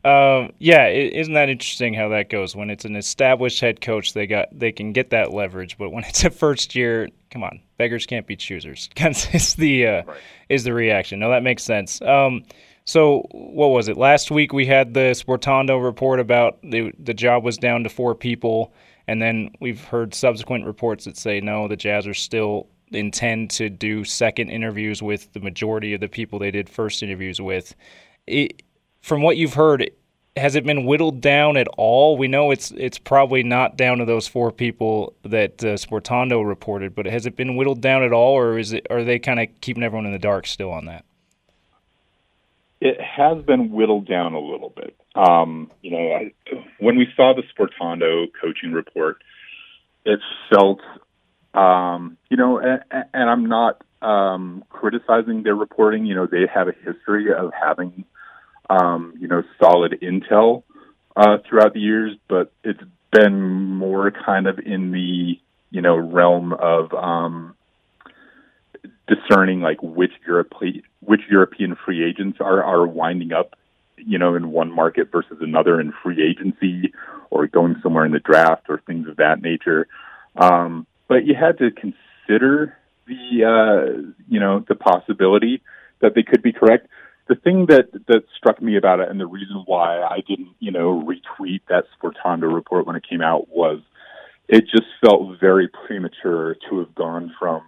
um, 0.04 0.52
yeah. 0.58 0.88
Isn't 0.88 1.34
that 1.34 1.48
interesting 1.48 1.94
how 1.94 2.08
that 2.10 2.30
goes? 2.30 2.56
When 2.56 2.70
it's 2.70 2.84
an 2.84 2.96
established 2.96 3.60
head 3.60 3.80
coach, 3.80 4.14
they 4.14 4.26
got 4.26 4.48
they 4.52 4.72
can 4.72 4.92
get 4.92 5.10
that 5.10 5.32
leverage, 5.32 5.76
but 5.78 5.90
when 5.90 6.04
it's 6.08 6.24
a 6.24 6.30
first 6.30 6.74
year, 6.74 7.08
come 7.30 7.42
on, 7.42 7.60
beggars 7.76 8.06
can't 8.06 8.26
be 8.26 8.36
choosers. 8.36 8.88
is 9.32 9.54
the 9.54 9.86
uh, 9.86 10.02
right. 10.04 10.16
is 10.48 10.64
the 10.64 10.72
reaction? 10.72 11.20
No, 11.20 11.30
that 11.30 11.42
makes 11.42 11.62
sense. 11.62 12.00
Um, 12.02 12.44
so 12.84 13.26
what 13.30 13.68
was 13.68 13.88
it? 13.88 13.96
Last 13.96 14.30
week 14.30 14.52
we 14.52 14.66
had 14.66 14.94
the 14.94 15.10
Sportando 15.10 15.82
report 15.82 16.20
about 16.20 16.58
the 16.62 16.92
the 16.98 17.14
job 17.14 17.44
was 17.44 17.58
down 17.58 17.84
to 17.84 17.88
four 17.88 18.14
people, 18.14 18.72
and 19.06 19.20
then 19.20 19.50
we've 19.60 19.84
heard 19.84 20.14
subsequent 20.14 20.64
reports 20.64 21.04
that 21.04 21.16
say 21.16 21.40
no, 21.40 21.68
the 21.68 21.76
Jazz 21.76 22.06
are 22.06 22.14
still 22.14 22.68
intend 22.94 23.50
to 23.50 23.68
do 23.68 24.04
second 24.04 24.50
interviews 24.50 25.02
with 25.02 25.32
the 25.32 25.40
majority 25.40 25.94
of 25.94 26.00
the 26.00 26.08
people 26.08 26.38
they 26.38 26.50
did 26.50 26.68
first 26.68 27.02
interviews 27.02 27.40
with. 27.40 27.74
It, 28.26 28.62
from 29.00 29.22
what 29.22 29.36
you've 29.36 29.54
heard, 29.54 29.90
has 30.36 30.54
it 30.54 30.64
been 30.64 30.86
whittled 30.86 31.20
down 31.20 31.56
at 31.56 31.68
all? 31.76 32.16
We 32.16 32.28
know 32.28 32.50
it's 32.50 32.70
it's 32.72 32.98
probably 32.98 33.42
not 33.42 33.76
down 33.76 33.98
to 33.98 34.04
those 34.04 34.26
four 34.26 34.50
people 34.50 35.14
that 35.24 35.62
uh, 35.62 35.76
Sportando 35.76 36.46
reported, 36.46 36.94
but 36.94 37.06
has 37.06 37.26
it 37.26 37.36
been 37.36 37.56
whittled 37.56 37.80
down 37.80 38.02
at 38.02 38.12
all, 38.12 38.34
or 38.34 38.58
is 38.58 38.72
it 38.72 38.86
are 38.90 39.04
they 39.04 39.18
kind 39.18 39.40
of 39.40 39.48
keeping 39.60 39.82
everyone 39.82 40.06
in 40.06 40.12
the 40.12 40.18
dark 40.18 40.46
still 40.46 40.70
on 40.70 40.86
that? 40.86 41.04
It 42.80 43.00
has 43.00 43.44
been 43.44 43.70
whittled 43.70 44.08
down 44.08 44.32
a 44.32 44.40
little 44.40 44.70
bit. 44.74 44.96
Um, 45.14 45.70
you 45.82 45.90
know, 45.90 46.12
I, 46.12 46.32
when 46.80 46.96
we 46.96 47.06
saw 47.14 47.34
the 47.34 47.42
Sportando 47.42 48.26
coaching 48.40 48.72
report, 48.72 49.22
it 50.04 50.18
felt 50.50 50.80
um, 51.54 52.16
you 52.30 52.36
know, 52.36 52.58
and, 52.58 52.82
and 53.12 53.30
I'm 53.30 53.46
not 53.46 53.82
um, 54.00 54.64
criticizing 54.70 55.42
their 55.42 55.54
reporting. 55.54 56.06
You 56.06 56.14
know, 56.14 56.26
they 56.26 56.46
have 56.52 56.68
a 56.68 56.72
history 56.72 57.32
of 57.32 57.52
having, 57.52 58.04
um, 58.70 59.14
you 59.18 59.28
know, 59.28 59.42
solid 59.60 59.98
intel 60.02 60.62
uh, 61.16 61.38
throughout 61.48 61.74
the 61.74 61.80
years, 61.80 62.16
but 62.28 62.52
it's 62.64 62.82
been 63.10 63.64
more 63.76 64.10
kind 64.10 64.46
of 64.46 64.58
in 64.58 64.92
the, 64.92 65.38
you 65.70 65.82
know, 65.82 65.96
realm 65.96 66.52
of 66.52 66.92
um, 66.94 67.54
discerning 69.06 69.60
like 69.60 69.82
which 69.82 70.12
European 70.26 70.82
which 71.00 71.22
European 71.30 71.76
free 71.84 72.04
agents 72.04 72.38
are 72.40 72.62
are 72.62 72.86
winding 72.86 73.32
up, 73.32 73.56
you 73.96 74.18
know, 74.18 74.34
in 74.34 74.50
one 74.52 74.70
market 74.70 75.10
versus 75.12 75.38
another 75.40 75.80
in 75.80 75.92
free 76.02 76.22
agency 76.22 76.92
or 77.30 77.46
going 77.46 77.76
somewhere 77.82 78.04
in 78.04 78.12
the 78.12 78.20
draft 78.20 78.66
or 78.68 78.80
things 78.86 79.08
of 79.08 79.16
that 79.16 79.42
nature. 79.42 79.86
Um, 80.36 80.86
but 81.12 81.26
you 81.26 81.34
had 81.34 81.58
to 81.58 81.70
consider 81.70 82.78
the 83.06 83.44
uh, 83.44 84.12
you 84.28 84.40
know 84.40 84.64
the 84.66 84.74
possibility 84.74 85.62
that 86.00 86.14
they 86.14 86.22
could 86.22 86.42
be 86.42 86.54
correct. 86.54 86.88
The 87.28 87.34
thing 87.34 87.66
that 87.66 87.92
that 88.08 88.22
struck 88.34 88.62
me 88.62 88.78
about 88.78 89.00
it, 89.00 89.10
and 89.10 89.20
the 89.20 89.26
reason 89.26 89.62
why 89.66 90.00
I 90.00 90.20
didn't 90.26 90.54
you 90.58 90.70
know 90.70 91.04
retweet 91.06 91.60
that 91.68 91.84
Sportando 91.94 92.52
report 92.52 92.86
when 92.86 92.96
it 92.96 93.06
came 93.06 93.20
out 93.20 93.48
was 93.50 93.80
it 94.48 94.64
just 94.70 94.86
felt 95.04 95.38
very 95.38 95.68
premature 95.86 96.56
to 96.70 96.78
have 96.78 96.94
gone 96.94 97.34
from 97.38 97.60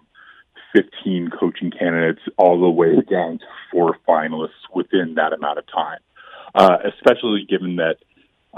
15 0.74 1.30
coaching 1.38 1.70
candidates 1.70 2.22
all 2.38 2.58
the 2.58 2.70
way 2.70 2.94
down 3.02 3.40
to 3.40 3.44
four 3.70 3.98
finalists 4.08 4.64
within 4.74 5.16
that 5.16 5.34
amount 5.34 5.58
of 5.58 5.66
time, 5.66 6.00
uh, 6.54 6.78
especially 6.94 7.46
given 7.46 7.76
that 7.76 7.96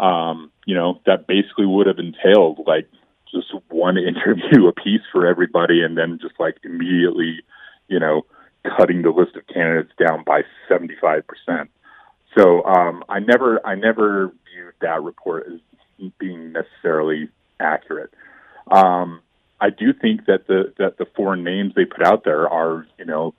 um, 0.00 0.52
you 0.64 0.76
know 0.76 1.00
that 1.06 1.26
basically 1.26 1.66
would 1.66 1.88
have 1.88 1.98
entailed 1.98 2.60
like 2.68 2.88
just 3.36 3.54
one 3.70 3.96
interview 3.98 4.66
a 4.66 4.72
piece 4.72 5.02
for 5.12 5.26
everybody 5.26 5.82
and 5.82 5.96
then 5.96 6.18
just 6.20 6.34
like 6.38 6.56
immediately, 6.64 7.40
you 7.88 8.00
know, 8.00 8.26
cutting 8.76 9.02
the 9.02 9.10
list 9.10 9.36
of 9.36 9.46
candidates 9.46 9.92
down 9.98 10.24
by 10.24 10.42
75%. 10.68 11.22
So 12.36 12.64
um, 12.64 13.02
I 13.08 13.20
never 13.20 13.64
I 13.66 13.76
never 13.76 14.28
viewed 14.52 14.74
that 14.80 15.02
report 15.02 15.46
as 15.46 16.10
being 16.18 16.52
necessarily 16.52 17.30
accurate. 17.58 18.12
Um, 18.70 19.20
I 19.60 19.70
do 19.70 19.92
think 19.94 20.26
that 20.26 20.46
the 20.46 20.74
that 20.78 20.98
the 20.98 21.06
four 21.16 21.36
names 21.36 21.72
they 21.74 21.86
put 21.86 22.04
out 22.04 22.24
there 22.24 22.48
are 22.48 22.86
you 22.98 23.06
know 23.06 23.34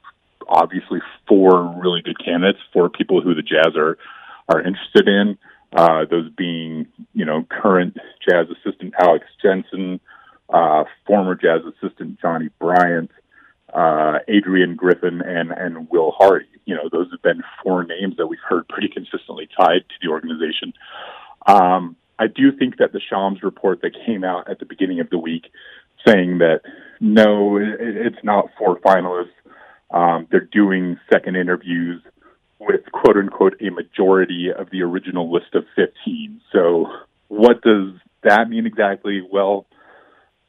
obviously 0.48 1.00
four 1.28 1.76
really 1.80 2.02
good 2.02 2.18
candidates, 2.24 2.60
four 2.74 2.90
people 2.90 3.22
who 3.22 3.36
the 3.36 3.44
Jazz 3.44 3.76
are 3.76 3.98
are 4.50 4.62
interested 4.62 5.08
in. 5.08 5.38
Uh, 5.74 6.06
those 6.10 6.30
being, 6.38 6.88
you 7.14 7.26
know, 7.26 7.46
current 7.50 7.98
jazz 8.28 8.48
assistant 8.50 8.94
Alex 9.00 9.26
Jensen, 9.42 10.00
uh, 10.50 10.86
former 11.06 11.36
jazz 11.36 11.62
assistant 11.66 12.20
Johnny 12.22 12.50
Bryant, 12.60 13.12
uh, 13.74 14.20
Adrian 14.28 14.76
Griffin, 14.76 15.22
and, 15.22 15.52
and 15.52 15.90
Will 15.90 16.12
Hardy. 16.12 16.46
You 16.66 16.76
know, 16.76 16.90
those 16.92 17.12
have 17.12 17.22
been 17.22 17.44
four 17.64 17.84
names 17.84 18.16
that 18.18 18.28
we've 18.28 18.40
heard 18.48 18.68
pretty 18.70 18.88
consistently 18.88 19.50
tied 19.58 19.84
to 19.90 19.96
the 20.02 20.10
organization. 20.10 20.74
Um, 21.46 21.98
I 22.20 22.28
do 22.28 22.52
think 22.52 22.78
that 22.78 22.94
the 22.94 23.02
Shams 23.02 23.44
report 23.44 23.82
that 23.82 23.92
came 24.06 24.24
out 24.24 24.50
at 24.50 24.60
the 24.60 24.66
beginning 24.66 25.00
of 25.00 25.10
the 25.10 25.18
week 25.18 25.52
saying 26.06 26.40
that 26.40 26.62
no, 27.00 27.58
it, 27.58 27.78
it's 27.80 28.24
not 28.24 28.50
four 28.58 28.80
finalists. 28.80 29.32
Um, 29.92 30.28
they're 30.32 30.42
doing 30.42 30.98
second 31.12 31.36
interviews 31.36 32.02
with 32.68 32.92
quote 32.92 33.18
unquote 33.18 33.56
a 33.62 33.72
majority 33.72 34.50
of 34.56 34.70
the 34.70 34.82
original 34.82 35.32
list 35.32 35.56
of 35.56 35.64
15. 35.76 36.42
So 36.52 36.88
what 37.30 37.62
does 37.62 37.94
that 38.24 38.50
mean 38.50 38.66
exactly? 38.66 39.22
Well, 39.22 39.66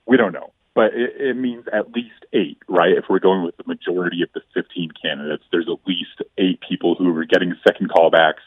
we 0.07 0.17
don't 0.17 0.33
know, 0.33 0.53
but 0.75 0.95
it, 0.95 1.21
it 1.21 1.37
means 1.37 1.65
at 1.73 1.93
least 1.93 2.25
eight, 2.33 2.59
right? 2.69 2.93
If 2.97 3.05
we're 3.09 3.19
going 3.19 3.45
with 3.45 3.57
the 3.57 3.65
majority 3.67 4.23
of 4.23 4.31
the 4.35 4.41
15 4.55 4.91
candidates, 5.01 5.45
there's 5.53 5.69
at 5.69 5.87
least 5.87 6.23
eight 6.37 6.61
people 6.67 6.95
who 6.95 7.17
are 7.17 7.25
getting 7.25 7.55
second 7.67 7.91
callbacks. 7.91 8.45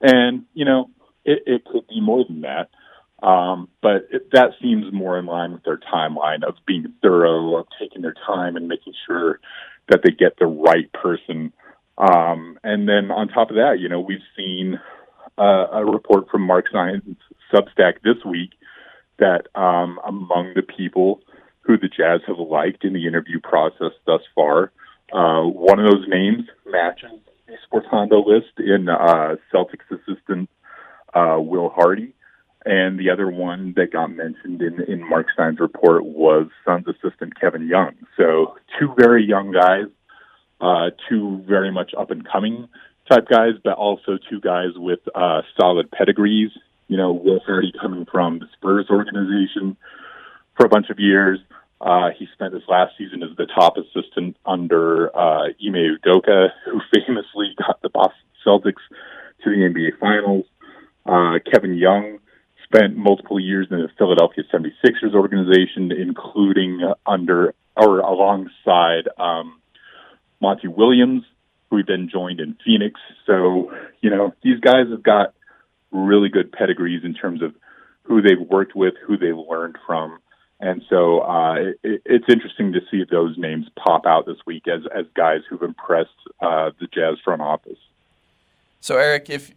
And, 0.00 0.44
you 0.54 0.64
know, 0.64 0.90
it, 1.24 1.42
it 1.46 1.64
could 1.64 1.86
be 1.88 2.00
more 2.00 2.24
than 2.24 2.42
that. 2.42 2.70
Um, 3.22 3.68
but 3.82 4.08
it, 4.10 4.30
that 4.32 4.52
seems 4.62 4.92
more 4.92 5.18
in 5.18 5.26
line 5.26 5.52
with 5.52 5.62
their 5.62 5.78
timeline 5.78 6.42
of 6.42 6.54
being 6.66 6.94
thorough, 7.02 7.56
of 7.56 7.66
taking 7.78 8.02
their 8.02 8.14
time 8.26 8.56
and 8.56 8.66
making 8.66 8.94
sure 9.06 9.40
that 9.88 10.00
they 10.02 10.10
get 10.10 10.38
the 10.38 10.46
right 10.46 10.90
person 10.92 11.52
um, 12.00 12.58
and 12.64 12.88
then 12.88 13.10
on 13.10 13.28
top 13.28 13.50
of 13.50 13.56
that, 13.56 13.76
you 13.78 13.88
know, 13.88 14.00
we've 14.00 14.18
seen 14.36 14.80
uh, 15.38 15.66
a 15.72 15.84
report 15.84 16.28
from 16.30 16.42
Mark 16.42 16.66
Stein's 16.68 17.16
Substack 17.52 18.02
this 18.02 18.24
week 18.24 18.52
that 19.18 19.46
um, 19.54 20.00
among 20.06 20.52
the 20.54 20.62
people 20.62 21.20
who 21.60 21.76
the 21.76 21.88
Jazz 21.88 22.20
have 22.26 22.38
liked 22.38 22.84
in 22.84 22.94
the 22.94 23.06
interview 23.06 23.38
process 23.38 23.92
thus 24.06 24.22
far, 24.34 24.72
uh, 25.12 25.42
one 25.42 25.78
of 25.78 25.90
those 25.90 26.06
names 26.08 26.44
matches 26.66 27.10
the 27.46 27.56
Sportando 27.68 28.24
list 28.26 28.58
in 28.58 28.88
uh, 28.88 29.36
Celtics 29.52 29.90
assistant 29.90 30.48
uh, 31.12 31.36
Will 31.38 31.68
Hardy. 31.68 32.14
And 32.64 32.98
the 32.98 33.10
other 33.10 33.28
one 33.28 33.74
that 33.76 33.92
got 33.92 34.08
mentioned 34.08 34.62
in, 34.62 34.80
in 34.86 35.06
Mark 35.06 35.26
Stein's 35.32 35.60
report 35.60 36.04
was 36.04 36.48
Suns 36.64 36.86
assistant 36.86 37.38
Kevin 37.40 37.66
Young. 37.66 37.94
So 38.16 38.56
two 38.78 38.94
very 38.98 39.24
young 39.24 39.52
guys 39.52 39.86
uh, 40.60 40.90
two 41.08 41.42
very 41.46 41.70
much 41.70 41.92
up 41.98 42.10
and 42.10 42.26
coming 42.26 42.68
type 43.10 43.26
guys, 43.28 43.54
but 43.62 43.74
also 43.74 44.18
two 44.28 44.40
guys 44.40 44.70
with 44.76 45.00
uh, 45.14 45.42
solid 45.60 45.90
pedigrees. 45.90 46.50
You 46.88 46.96
know, 46.96 47.12
Will 47.12 47.40
Hardy 47.46 47.72
coming 47.80 48.06
from 48.10 48.40
the 48.40 48.46
Spurs 48.54 48.86
organization 48.90 49.76
for 50.56 50.66
a 50.66 50.68
bunch 50.68 50.90
of 50.90 50.98
years. 50.98 51.38
Uh, 51.80 52.10
he 52.16 52.26
spent 52.34 52.52
his 52.52 52.62
last 52.68 52.92
season 52.98 53.22
as 53.22 53.34
the 53.36 53.46
top 53.46 53.76
assistant 53.76 54.36
under 54.44 55.08
uh, 55.16 55.44
Ime 55.44 55.96
Udoka, 55.96 56.48
who 56.66 56.80
famously 56.94 57.54
got 57.58 57.80
the 57.82 57.88
Boston 57.88 58.18
Celtics 58.46 58.82
to 59.44 59.50
the 59.50 59.56
NBA 59.56 59.98
Finals. 59.98 60.44
Uh, 61.06 61.38
Kevin 61.50 61.74
Young 61.76 62.18
spent 62.64 62.96
multiple 62.96 63.40
years 63.40 63.66
in 63.70 63.78
the 63.78 63.88
Philadelphia 63.98 64.44
76ers 64.52 65.14
organization, 65.14 65.90
including 65.90 66.80
under 67.06 67.54
or 67.76 68.00
alongside 68.00 69.08
um, 69.16 69.59
Monty 70.40 70.68
Williams, 70.68 71.24
who 71.70 71.82
then 71.82 72.08
joined 72.10 72.40
in 72.40 72.56
Phoenix. 72.64 73.00
So, 73.26 73.72
you 74.00 74.10
know, 74.10 74.34
these 74.42 74.60
guys 74.60 74.88
have 74.90 75.02
got 75.02 75.34
really 75.90 76.28
good 76.28 76.52
pedigrees 76.52 77.04
in 77.04 77.14
terms 77.14 77.42
of 77.42 77.54
who 78.02 78.22
they've 78.22 78.40
worked 78.40 78.74
with, 78.74 78.94
who 79.06 79.16
they've 79.16 79.36
learned 79.36 79.78
from. 79.86 80.18
And 80.60 80.82
so 80.90 81.20
uh, 81.20 81.54
it, 81.82 82.02
it's 82.04 82.26
interesting 82.28 82.72
to 82.72 82.80
see 82.90 83.04
those 83.10 83.38
names 83.38 83.66
pop 83.78 84.04
out 84.04 84.26
this 84.26 84.36
week 84.46 84.68
as, 84.68 84.82
as 84.94 85.06
guys 85.16 85.40
who've 85.48 85.62
impressed 85.62 86.10
uh, 86.40 86.70
the 86.78 86.86
Jazz 86.92 87.16
front 87.24 87.40
office. 87.40 87.78
So, 88.80 88.96
Eric, 88.96 89.30
if 89.30 89.52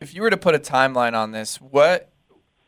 if 0.00 0.14
you 0.14 0.22
were 0.22 0.30
to 0.30 0.36
put 0.36 0.54
a 0.54 0.58
timeline 0.58 1.14
on 1.14 1.32
this, 1.32 1.60
what 1.60 2.10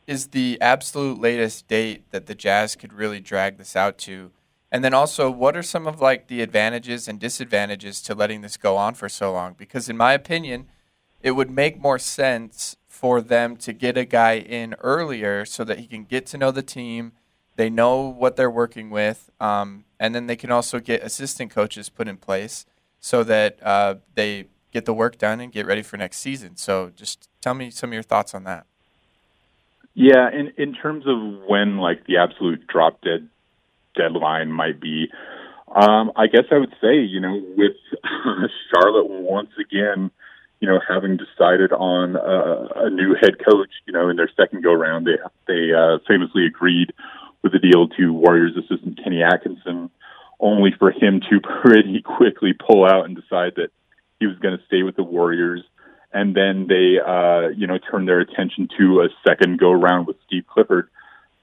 is 0.05 0.27
the 0.27 0.57
absolute 0.61 1.19
latest 1.19 1.67
date 1.67 2.09
that 2.11 2.25
the 2.27 2.35
Jazz 2.35 2.75
could 2.75 2.93
really 2.93 3.19
drag 3.19 3.57
this 3.57 3.75
out 3.75 3.97
to? 3.99 4.31
And 4.71 4.83
then 4.83 4.93
also, 4.93 5.31
what 5.31 5.55
are 5.55 5.63
some 5.63 5.87
of 5.87 6.01
like 6.01 6.27
the 6.27 6.41
advantages 6.41 7.07
and 7.07 7.19
disadvantages 7.19 8.01
to 8.01 8.13
letting 8.13 8.41
this 8.41 8.57
go 8.57 8.75
on 8.75 8.95
for 8.95 9.07
so 9.07 9.31
long? 9.31 9.55
Because 9.57 9.87
in 9.87 9.95
my 9.95 10.13
opinion, 10.13 10.67
it 11.21 11.31
would 11.31 11.49
make 11.49 11.79
more 11.79 11.99
sense 11.99 12.75
for 12.87 13.21
them 13.21 13.55
to 13.57 13.73
get 13.73 13.97
a 13.97 14.05
guy 14.05 14.33
in 14.33 14.75
earlier 14.79 15.45
so 15.45 15.63
that 15.63 15.79
he 15.79 15.87
can 15.87 16.03
get 16.03 16.25
to 16.27 16.37
know 16.37 16.51
the 16.51 16.63
team, 16.63 17.13
They 17.55 17.69
know 17.69 18.01
what 18.01 18.35
they're 18.35 18.51
working 18.51 18.91
with, 18.91 19.31
um, 19.39 19.85
and 19.99 20.13
then 20.13 20.27
they 20.27 20.35
can 20.35 20.51
also 20.51 20.79
get 20.79 21.01
assistant 21.01 21.49
coaches 21.49 21.89
put 21.89 22.07
in 22.07 22.17
place 22.17 22.65
so 22.99 23.23
that 23.23 23.57
uh, 23.63 23.95
they 24.13 24.47
get 24.71 24.85
the 24.85 24.93
work 24.93 25.17
done 25.17 25.39
and 25.39 25.51
get 25.51 25.65
ready 25.65 25.81
for 25.81 25.97
next 25.97 26.17
season. 26.17 26.55
So, 26.55 26.91
just 26.95 27.29
tell 27.41 27.55
me 27.55 27.71
some 27.71 27.89
of 27.89 27.93
your 27.93 28.03
thoughts 28.03 28.35
on 28.35 28.43
that. 28.43 28.65
Yeah, 29.95 30.29
in 30.31 30.53
in 30.57 30.75
terms 30.75 31.05
of 31.07 31.17
when 31.47 31.77
like 31.77 32.05
the 32.05 32.17
absolute 32.17 32.67
drop 32.67 33.01
dead 33.01 33.27
deadline 33.97 34.51
might 34.51 34.79
be, 34.79 35.07
um, 35.75 36.11
I 36.15 36.27
guess 36.27 36.45
I 36.51 36.57
would 36.57 36.75
say 36.81 36.95
you 36.95 37.19
know 37.19 37.41
with 37.57 37.75
Charlotte 38.71 39.09
once 39.09 39.51
again 39.59 40.11
you 40.59 40.67
know, 40.67 40.79
having 40.87 41.17
decided 41.17 41.71
on 41.71 42.15
a, 42.15 42.87
a 42.87 42.89
new 42.89 43.15
head 43.21 43.37
coach, 43.37 43.69
you 43.85 43.93
know, 43.93 44.09
in 44.09 44.15
their 44.15 44.29
second 44.35 44.63
go 44.63 44.73
round, 44.73 45.05
they 45.05 45.17
they 45.45 45.71
uh, 45.73 45.99
famously 46.07 46.45
agreed 46.45 46.93
with 47.43 47.51
the 47.51 47.59
deal 47.59 47.87
to 47.89 48.13
Warriors 48.13 48.57
assistant 48.57 48.99
Kenny 49.03 49.21
Atkinson, 49.21 49.89
only 50.39 50.71
for 50.77 50.91
him 50.91 51.21
to 51.29 51.39
pretty 51.61 52.01
quickly 52.01 52.53
pull 52.53 52.85
out 52.85 53.05
and 53.05 53.15
decide 53.15 53.53
that 53.57 53.69
he 54.19 54.25
was 54.25 54.37
going 54.39 54.57
to 54.57 54.65
stay 54.65 54.81
with 54.83 54.95
the 54.95 55.03
Warriors. 55.03 55.61
And 56.11 56.35
then 56.35 56.67
they, 56.67 56.95
uh, 57.05 57.49
you 57.49 57.67
know, 57.67 57.77
turned 57.77 58.07
their 58.07 58.21
attention 58.21 58.69
to 58.79 59.01
a 59.01 59.09
second 59.27 59.59
go 59.59 59.71
round 59.71 60.07
with 60.07 60.15
Steve 60.25 60.45
Clifford. 60.47 60.89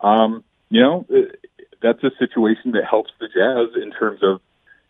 Um, 0.01 0.43
you 0.71 0.81
know, 0.81 1.07
that's 1.85 2.03
a 2.03 2.11
situation 2.19 2.73
that 2.73 2.85
helps 2.89 3.11
the 3.21 3.29
Jazz 3.29 3.81
in 3.81 3.93
terms 3.93 4.21
of, 4.23 4.41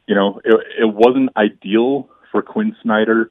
you 0.07 0.15
know, 0.15 0.41
it, 0.45 0.55
it 0.81 0.95
wasn't 0.95 1.37
ideal 1.37 2.09
for 2.31 2.41
Quin 2.41 2.77
Snyder 2.83 3.31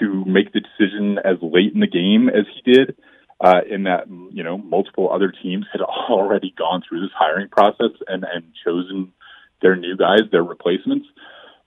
to 0.00 0.24
make 0.24 0.52
the 0.52 0.60
decision 0.60 1.18
as 1.22 1.36
late 1.42 1.74
in 1.74 1.80
the 1.80 1.86
game 1.86 2.30
as 2.30 2.46
he 2.54 2.72
did, 2.72 2.96
uh, 3.38 3.60
in 3.68 3.82
that 3.82 4.08
you 4.08 4.42
know 4.42 4.56
multiple 4.56 5.12
other 5.12 5.32
teams 5.42 5.66
had 5.70 5.80
already 6.10 6.54
gone 6.56 6.82
through 6.88 7.02
this 7.02 7.10
hiring 7.14 7.48
process 7.48 7.90
and 8.08 8.24
and 8.24 8.44
chosen 8.64 9.12
their 9.60 9.76
new 9.76 9.96
guys, 9.96 10.22
their 10.30 10.42
replacements. 10.42 11.06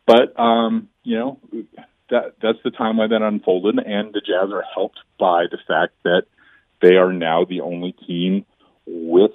But 0.08 0.40
um, 0.40 0.90
you 1.04 1.18
know 1.18 1.40
that 2.10 2.36
that's 2.42 2.58
the 2.64 2.72
timeline 2.72 3.10
that 3.10 3.22
unfolded, 3.22 3.78
and 3.78 4.14
the 4.14 4.22
Jazz 4.22 4.52
are 4.52 4.64
helped 4.74 5.00
by 5.20 5.46
the 5.52 5.60
fact 5.68 5.94
that 6.04 6.24
they 6.82 6.96
are 6.96 7.14
now 7.14 7.46
the 7.46 7.62
only 7.62 7.94
team 8.08 8.46
with 8.88 9.32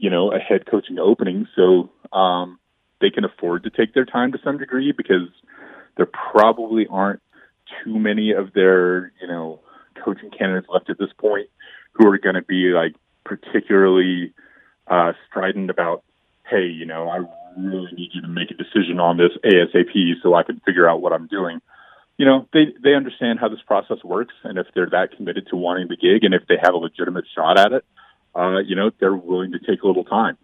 you 0.00 0.10
know 0.10 0.32
a 0.32 0.38
head 0.38 0.66
coaching 0.66 0.98
opening, 0.98 1.46
so 1.54 1.90
um, 2.16 2.58
they 3.00 3.10
can 3.10 3.24
afford 3.24 3.64
to 3.64 3.70
take 3.70 3.94
their 3.94 4.06
time 4.06 4.32
to 4.32 4.38
some 4.42 4.58
degree 4.58 4.92
because 4.96 5.28
there 5.96 6.06
probably 6.06 6.86
aren't 6.88 7.20
too 7.84 7.98
many 7.98 8.32
of 8.32 8.52
their, 8.54 9.12
you 9.20 9.28
know, 9.28 9.60
coaching 10.02 10.30
candidates 10.30 10.66
left 10.72 10.90
at 10.90 10.98
this 10.98 11.10
point 11.18 11.48
who 11.92 12.08
are 12.08 12.18
going 12.18 12.34
to 12.34 12.42
be 12.42 12.72
like 12.74 12.94
particularly 13.24 14.32
uh, 14.86 15.12
strident 15.28 15.70
about, 15.70 16.02
hey, 16.48 16.66
you 16.66 16.86
know, 16.86 17.08
I 17.08 17.18
really 17.60 17.92
need 17.92 18.10
you 18.14 18.22
to 18.22 18.28
make 18.28 18.50
a 18.50 18.54
decision 18.54 18.98
on 18.98 19.18
this 19.18 19.32
ASAP 19.44 20.14
so 20.22 20.34
I 20.34 20.42
can 20.42 20.60
figure 20.60 20.88
out 20.88 21.02
what 21.02 21.12
I'm 21.12 21.26
doing. 21.26 21.60
You 22.16 22.26
know, 22.26 22.46
they 22.52 22.66
they 22.82 22.94
understand 22.94 23.38
how 23.40 23.48
this 23.48 23.62
process 23.66 23.98
works, 24.04 24.34
and 24.44 24.58
if 24.58 24.66
they're 24.74 24.90
that 24.90 25.16
committed 25.16 25.46
to 25.48 25.56
wanting 25.56 25.88
the 25.88 25.96
gig, 25.96 26.22
and 26.22 26.34
if 26.34 26.42
they 26.48 26.56
have 26.62 26.74
a 26.74 26.76
legitimate 26.76 27.24
shot 27.34 27.58
at 27.58 27.72
it, 27.72 27.84
uh, 28.34 28.58
you 28.58 28.76
know, 28.76 28.90
they're 29.00 29.14
willing 29.14 29.52
to 29.52 29.58
take 29.58 29.82
a 29.82 29.86
little 29.86 30.04
time. 30.04 30.36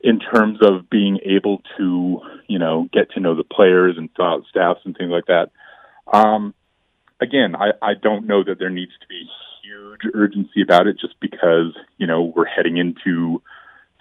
In 0.00 0.20
terms 0.20 0.58
of 0.62 0.88
being 0.88 1.18
able 1.24 1.60
to, 1.76 2.20
you 2.46 2.58
know, 2.58 2.88
get 2.92 3.10
to 3.12 3.20
know 3.20 3.34
the 3.34 3.42
players 3.42 3.96
and 3.98 4.08
staffs 4.12 4.80
and 4.84 4.96
things 4.96 5.10
like 5.10 5.26
that, 5.26 5.50
um, 6.12 6.54
again, 7.20 7.56
I, 7.56 7.70
I 7.82 7.94
don't 7.94 8.26
know 8.26 8.44
that 8.44 8.58
there 8.58 8.70
needs 8.70 8.92
to 9.00 9.06
be 9.08 9.26
huge 9.62 10.00
urgency 10.14 10.62
about 10.62 10.86
it 10.86 10.98
just 11.00 11.18
because, 11.20 11.74
you 11.96 12.06
know, 12.06 12.32
we're 12.34 12.46
heading 12.46 12.76
into 12.76 13.42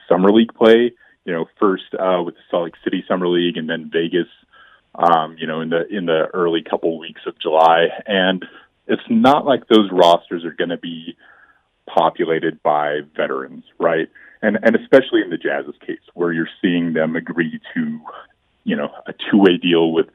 summer 0.07 0.31
league 0.31 0.53
play, 0.53 0.93
you 1.25 1.33
know, 1.33 1.45
first 1.59 1.93
uh, 1.97 2.21
with 2.23 2.35
the 2.35 2.41
Salt 2.49 2.65
Lake 2.65 2.75
City 2.83 3.03
Summer 3.07 3.27
League 3.27 3.57
and 3.57 3.69
then 3.69 3.89
Vegas, 3.91 4.27
um, 4.95 5.35
you 5.39 5.47
know, 5.47 5.61
in 5.61 5.69
the 5.69 5.87
in 5.89 6.05
the 6.05 6.27
early 6.33 6.63
couple 6.63 6.97
weeks 6.97 7.21
of 7.25 7.39
July. 7.39 7.87
And 8.05 8.45
it's 8.87 9.01
not 9.09 9.45
like 9.45 9.67
those 9.67 9.89
rosters 9.91 10.45
are 10.45 10.53
going 10.53 10.69
to 10.69 10.77
be 10.77 11.17
populated 11.87 12.61
by 12.61 12.99
veterans, 13.15 13.63
right? 13.79 14.07
And 14.41 14.59
and 14.61 14.75
especially 14.75 15.21
in 15.21 15.29
the 15.29 15.37
Jazz's 15.37 15.75
case, 15.85 15.99
where 16.13 16.31
you're 16.31 16.49
seeing 16.61 16.93
them 16.93 17.15
agree 17.15 17.59
to, 17.73 17.99
you 18.63 18.75
know, 18.75 18.89
a 19.07 19.13
two 19.13 19.37
way 19.39 19.57
deal 19.57 19.91
with 19.91 20.07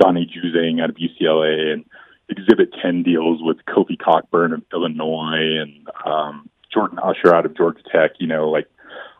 Johnny 0.00 0.26
Juzang 0.26 0.82
out 0.82 0.90
of 0.90 0.96
UCLA 0.96 1.72
and 1.72 1.84
Exhibit 2.28 2.72
10 2.80 3.02
deals 3.02 3.40
with 3.42 3.58
Kofi 3.66 3.98
Cockburn 3.98 4.52
of 4.52 4.62
Illinois 4.72 5.60
and 5.60 5.88
um, 6.04 6.48
Jordan 6.72 6.98
Usher 6.98 7.34
out 7.34 7.46
of 7.46 7.56
Georgia 7.56 7.82
Tech. 7.90 8.12
You 8.18 8.26
know, 8.26 8.50
like, 8.50 8.68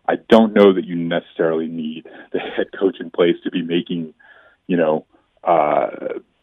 I 0.09 0.17
don't 0.29 0.55
know 0.55 0.73
that 0.73 0.85
you 0.85 0.97
necessarily 0.97 1.67
need 1.67 2.07
the 2.33 2.39
head 2.39 2.69
coach 2.79 2.97
in 3.01 3.11
place 3.11 3.37
to 3.45 3.51
be 3.51 3.63
making, 3.63 4.15
you 4.67 4.77
know, 4.77 5.07
uh, 5.45 5.91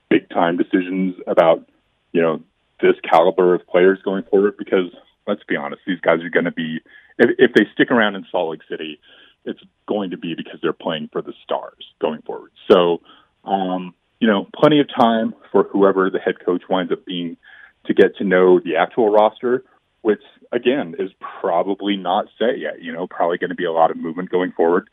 big 0.10 0.30
time 0.30 0.58
decisions 0.58 1.16
about, 1.28 1.68
you 2.12 2.22
know, 2.22 2.42
this 2.82 2.96
caliber 3.10 3.56
of 3.56 3.68
players 3.68 4.00
going 4.04 4.24
forward 4.24 4.56
because 4.58 4.92
let's 5.30 5.44
be 5.48 5.56
honest, 5.56 5.82
these 5.86 6.02
guys 6.02 6.22
are 6.24 6.30
going 6.30 6.46
to 6.46 6.52
be, 6.52 6.80
if, 7.18 7.30
if 7.38 7.52
they 7.54 7.66
stick 7.74 7.92
around 7.92 8.16
in 8.16 8.26
Salt 8.32 8.52
Lake 8.52 8.62
City, 8.70 9.00
it's 9.46 9.62
going 9.88 10.10
to 10.12 10.18
be 10.18 10.36
because 10.36 10.60
they're 10.62 10.74
playing 10.74 11.10
for 11.12 11.22
the 11.22 11.34
stars 11.44 11.86
going 12.02 12.22
forward. 12.24 12.52
So, 12.70 13.02
um, 13.46 13.94
you 14.20 14.28
know, 14.28 14.48
plenty 14.54 14.80
of 14.82 14.88
time 14.94 15.34
for 15.52 15.64
whoever 15.64 16.10
the 16.10 16.20
head 16.20 16.44
coach 16.46 16.64
winds 16.70 16.92
up 16.92 17.06
being 17.06 17.38
to 17.86 17.94
get 17.94 18.18
to 18.18 18.24
know 18.26 18.60
the 18.60 18.76
actual 18.76 19.10
roster, 19.10 19.64
which 20.02 20.22
again 20.52 20.96
is 21.00 21.12
probably 21.42 21.96
not 21.96 22.26
set 22.38 22.60
yet. 22.60 22.82
You 22.82 22.92
know, 22.92 23.08
probably 23.08 23.38
going 23.38 23.50
to 23.50 23.56
be 23.56 23.66
a 23.66 23.72
lot 23.72 23.92
of 23.92 23.98
movement 23.98 24.30
going 24.30 24.52
forward. 24.52 24.90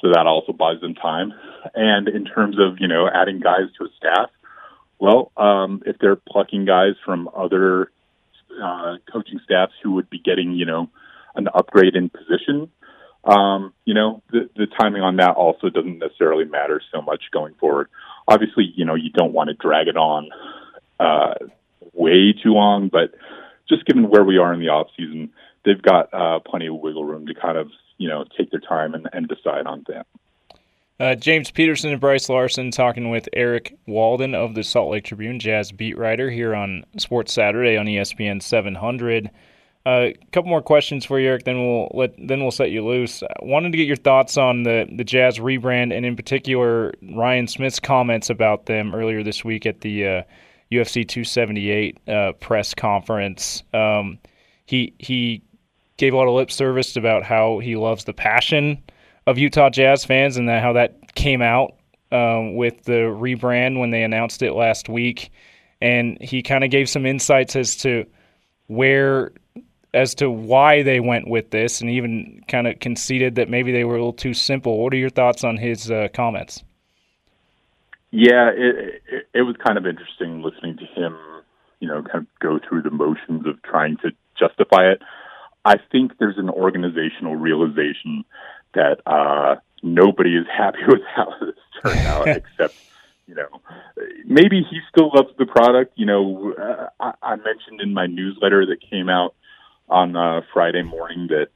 So 0.00 0.08
that 0.12 0.26
also 0.26 0.52
buys 0.52 0.80
them 0.80 0.94
time. 0.94 1.34
And 1.74 2.08
in 2.08 2.24
terms 2.24 2.56
of, 2.60 2.76
you 2.78 2.86
know, 2.86 3.08
adding 3.12 3.40
guys 3.40 3.66
to 3.78 3.84
a 3.86 3.88
staff, 3.96 4.30
well, 5.00 5.32
um, 5.36 5.82
if 5.86 5.98
they're 5.98 6.16
plucking 6.16 6.64
guys 6.64 6.94
from 7.04 7.28
other 7.36 7.90
uh, 8.62 8.96
coaching 9.12 9.40
staffs 9.44 9.74
who 9.82 9.92
would 9.92 10.10
be 10.10 10.18
getting, 10.18 10.52
you 10.52 10.66
know, 10.66 10.88
an 11.34 11.48
upgrade 11.54 11.94
in 11.94 12.10
position, 12.10 12.70
um, 13.24 13.72
you 13.84 13.94
know, 13.94 14.22
the, 14.30 14.48
the 14.56 14.66
timing 14.78 15.02
on 15.02 15.16
that 15.16 15.36
also 15.36 15.68
doesn't 15.68 15.98
necessarily 15.98 16.44
matter 16.44 16.80
so 16.92 17.02
much 17.02 17.24
going 17.32 17.54
forward 17.54 17.88
obviously, 18.28 18.72
you 18.76 18.84
know, 18.84 18.94
you 18.94 19.10
don't 19.10 19.32
want 19.32 19.48
to 19.48 19.54
drag 19.54 19.88
it 19.88 19.96
on 19.96 20.28
uh, 21.00 21.34
way 21.94 22.32
too 22.32 22.52
long, 22.52 22.88
but 22.88 23.14
just 23.68 23.86
given 23.86 24.08
where 24.08 24.22
we 24.22 24.38
are 24.38 24.52
in 24.52 24.60
the 24.60 24.68
off 24.68 24.88
season, 24.96 25.30
they've 25.64 25.82
got 25.82 26.12
uh, 26.12 26.38
plenty 26.40 26.66
of 26.66 26.76
wiggle 26.76 27.04
room 27.04 27.26
to 27.26 27.34
kind 27.34 27.56
of, 27.56 27.70
you 27.96 28.08
know, 28.08 28.24
take 28.36 28.50
their 28.50 28.60
time 28.60 28.94
and, 28.94 29.08
and 29.12 29.26
decide 29.26 29.66
on 29.66 29.84
that. 29.88 30.06
Uh, 31.00 31.14
James 31.14 31.52
Peterson 31.52 31.92
and 31.92 32.00
Bryce 32.00 32.28
Larson 32.28 32.72
talking 32.72 33.08
with 33.08 33.28
Eric 33.32 33.78
Walden 33.86 34.34
of 34.34 34.54
the 34.54 34.64
Salt 34.64 34.90
Lake 34.90 35.04
Tribune, 35.04 35.38
Jazz 35.38 35.70
beat 35.70 35.96
writer 35.96 36.28
here 36.28 36.56
on 36.56 36.84
Sports 36.96 37.32
Saturday 37.32 37.76
on 37.76 37.86
ESPN 37.86 38.42
700. 38.42 39.30
A 39.86 39.88
uh, 39.88 40.12
couple 40.32 40.50
more 40.50 40.60
questions 40.60 41.04
for 41.04 41.20
you, 41.20 41.28
Eric. 41.28 41.44
Then 41.44 41.64
we'll 41.64 41.88
let 41.94 42.14
then 42.18 42.40
we'll 42.40 42.50
set 42.50 42.72
you 42.72 42.84
loose. 42.84 43.22
I 43.22 43.44
wanted 43.44 43.70
to 43.70 43.78
get 43.78 43.86
your 43.86 43.96
thoughts 43.96 44.36
on 44.36 44.64
the 44.64 44.88
the 44.90 45.04
Jazz 45.04 45.38
rebrand, 45.38 45.96
and 45.96 46.04
in 46.04 46.16
particular 46.16 46.92
Ryan 47.14 47.46
Smith's 47.46 47.78
comments 47.78 48.28
about 48.28 48.66
them 48.66 48.92
earlier 48.92 49.22
this 49.22 49.44
week 49.44 49.66
at 49.66 49.82
the 49.82 50.04
uh, 50.04 50.22
UFC 50.72 51.06
278 51.06 51.96
uh, 52.08 52.32
press 52.32 52.74
conference. 52.74 53.62
Um, 53.72 54.18
he 54.66 54.94
he 54.98 55.42
gave 55.96 56.12
a 56.12 56.16
lot 56.16 56.26
of 56.26 56.34
lip 56.34 56.50
service 56.50 56.96
about 56.96 57.22
how 57.22 57.60
he 57.60 57.76
loves 57.76 58.02
the 58.02 58.12
passion 58.12 58.82
of 59.28 59.36
Utah 59.36 59.68
Jazz 59.68 60.06
fans, 60.06 60.38
and 60.38 60.48
how 60.48 60.72
that 60.72 61.14
came 61.14 61.42
out 61.42 61.74
um, 62.10 62.56
with 62.56 62.84
the 62.84 63.12
rebrand 63.12 63.78
when 63.78 63.90
they 63.90 64.02
announced 64.02 64.42
it 64.42 64.54
last 64.54 64.88
week. 64.88 65.30
And 65.82 66.18
he 66.20 66.42
kind 66.42 66.64
of 66.64 66.70
gave 66.70 66.88
some 66.88 67.04
insights 67.04 67.54
as 67.54 67.76
to 67.76 68.06
where 68.66 69.32
as 69.94 70.14
to 70.16 70.30
why 70.30 70.82
they 70.82 71.00
went 71.00 71.28
with 71.28 71.50
this, 71.50 71.80
and 71.80 71.90
even 71.90 72.42
kind 72.48 72.66
of 72.66 72.78
conceded 72.78 73.36
that 73.36 73.48
maybe 73.48 73.72
they 73.72 73.84
were 73.84 73.94
a 73.94 73.98
little 73.98 74.12
too 74.12 74.34
simple. 74.34 74.78
What 74.82 74.92
are 74.92 74.96
your 74.96 75.10
thoughts 75.10 75.44
on 75.44 75.56
his 75.56 75.90
uh, 75.90 76.08
comments? 76.12 76.62
Yeah, 78.10 78.50
it, 78.50 79.02
it, 79.06 79.28
it 79.34 79.42
was 79.42 79.56
kind 79.64 79.78
of 79.78 79.86
interesting 79.86 80.42
listening 80.42 80.78
to 80.78 80.86
him, 80.86 81.16
you 81.80 81.88
know, 81.88 82.02
kind 82.02 82.24
of 82.24 82.26
go 82.40 82.58
through 82.58 82.82
the 82.82 82.90
motions 82.90 83.46
of 83.46 83.62
trying 83.62 83.98
to 83.98 84.10
justify 84.38 84.92
it. 84.92 85.02
I 85.64 85.76
think 85.92 86.18
there's 86.18 86.38
an 86.38 86.48
organizational 86.48 87.36
realization 87.36 88.24
that 88.74 89.00
uh, 89.06 89.56
nobody 89.82 90.36
is 90.36 90.46
happy 90.54 90.78
with 90.88 91.02
how 91.14 91.32
this 91.40 91.54
turned 91.82 92.06
out, 92.06 92.28
except 92.28 92.74
you 93.26 93.34
know, 93.34 93.60
maybe 94.24 94.66
he 94.68 94.80
still 94.90 95.10
loves 95.14 95.28
the 95.38 95.44
product. 95.44 95.92
You 95.96 96.06
know, 96.06 96.54
uh, 96.58 96.88
I, 96.98 97.12
I 97.22 97.36
mentioned 97.36 97.80
in 97.82 97.92
my 97.92 98.06
newsletter 98.06 98.64
that 98.66 98.78
came 98.80 99.10
out 99.10 99.34
on 99.88 100.16
uh, 100.16 100.40
Friday 100.52 100.82
morning 100.82 101.28
that 101.28 101.48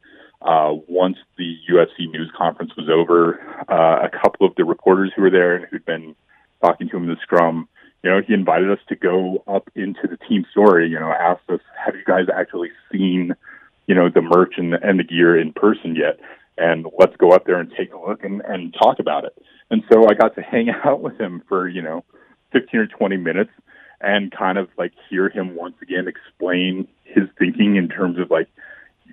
uh, 0.42 0.74
once 0.86 1.16
the 1.38 1.56
UFC 1.70 2.10
news 2.10 2.30
conference 2.36 2.72
was 2.76 2.88
over, 2.90 3.40
uh, 3.68 4.06
a 4.06 4.10
couple 4.10 4.46
of 4.46 4.54
the 4.56 4.64
reporters 4.64 5.12
who 5.16 5.22
were 5.22 5.30
there 5.30 5.56
and 5.56 5.64
who'd 5.66 5.84
been 5.86 6.14
talking 6.60 6.88
to 6.90 6.96
him 6.96 7.04
in 7.04 7.08
the 7.08 7.20
scrum, 7.22 7.68
you 8.02 8.10
know, 8.10 8.20
he 8.20 8.34
invited 8.34 8.70
us 8.70 8.80
to 8.88 8.96
go 8.96 9.42
up 9.46 9.70
into 9.74 10.08
the 10.08 10.18
team 10.28 10.44
story. 10.50 10.88
You 10.88 10.98
know, 10.98 11.10
asked 11.10 11.48
us, 11.48 11.60
"Have 11.84 11.94
you 11.94 12.04
guys 12.04 12.26
actually 12.34 12.70
seen, 12.90 13.34
you 13.86 13.94
know, 13.94 14.08
the 14.10 14.22
merch 14.22 14.54
and 14.58 14.72
the, 14.72 14.86
and 14.86 14.98
the 14.98 15.04
gear 15.04 15.38
in 15.38 15.52
person 15.52 15.94
yet?" 15.94 16.18
And 16.58 16.86
let's 16.98 17.16
go 17.16 17.32
up 17.32 17.46
there 17.46 17.58
and 17.58 17.72
take 17.76 17.92
a 17.92 17.98
look 17.98 18.24
and, 18.24 18.42
and 18.46 18.74
talk 18.74 18.98
about 18.98 19.24
it. 19.24 19.34
And 19.70 19.82
so 19.90 20.06
I 20.08 20.14
got 20.14 20.34
to 20.36 20.42
hang 20.42 20.68
out 20.84 21.00
with 21.00 21.18
him 21.18 21.42
for, 21.48 21.68
you 21.68 21.82
know, 21.82 22.04
15 22.52 22.80
or 22.80 22.86
20 22.86 23.16
minutes 23.16 23.50
and 24.00 24.32
kind 24.32 24.58
of 24.58 24.68
like 24.76 24.92
hear 25.08 25.28
him 25.28 25.54
once 25.54 25.76
again 25.80 26.06
explain 26.08 26.88
his 27.04 27.24
thinking 27.38 27.76
in 27.76 27.88
terms 27.88 28.18
of 28.18 28.30
like 28.30 28.48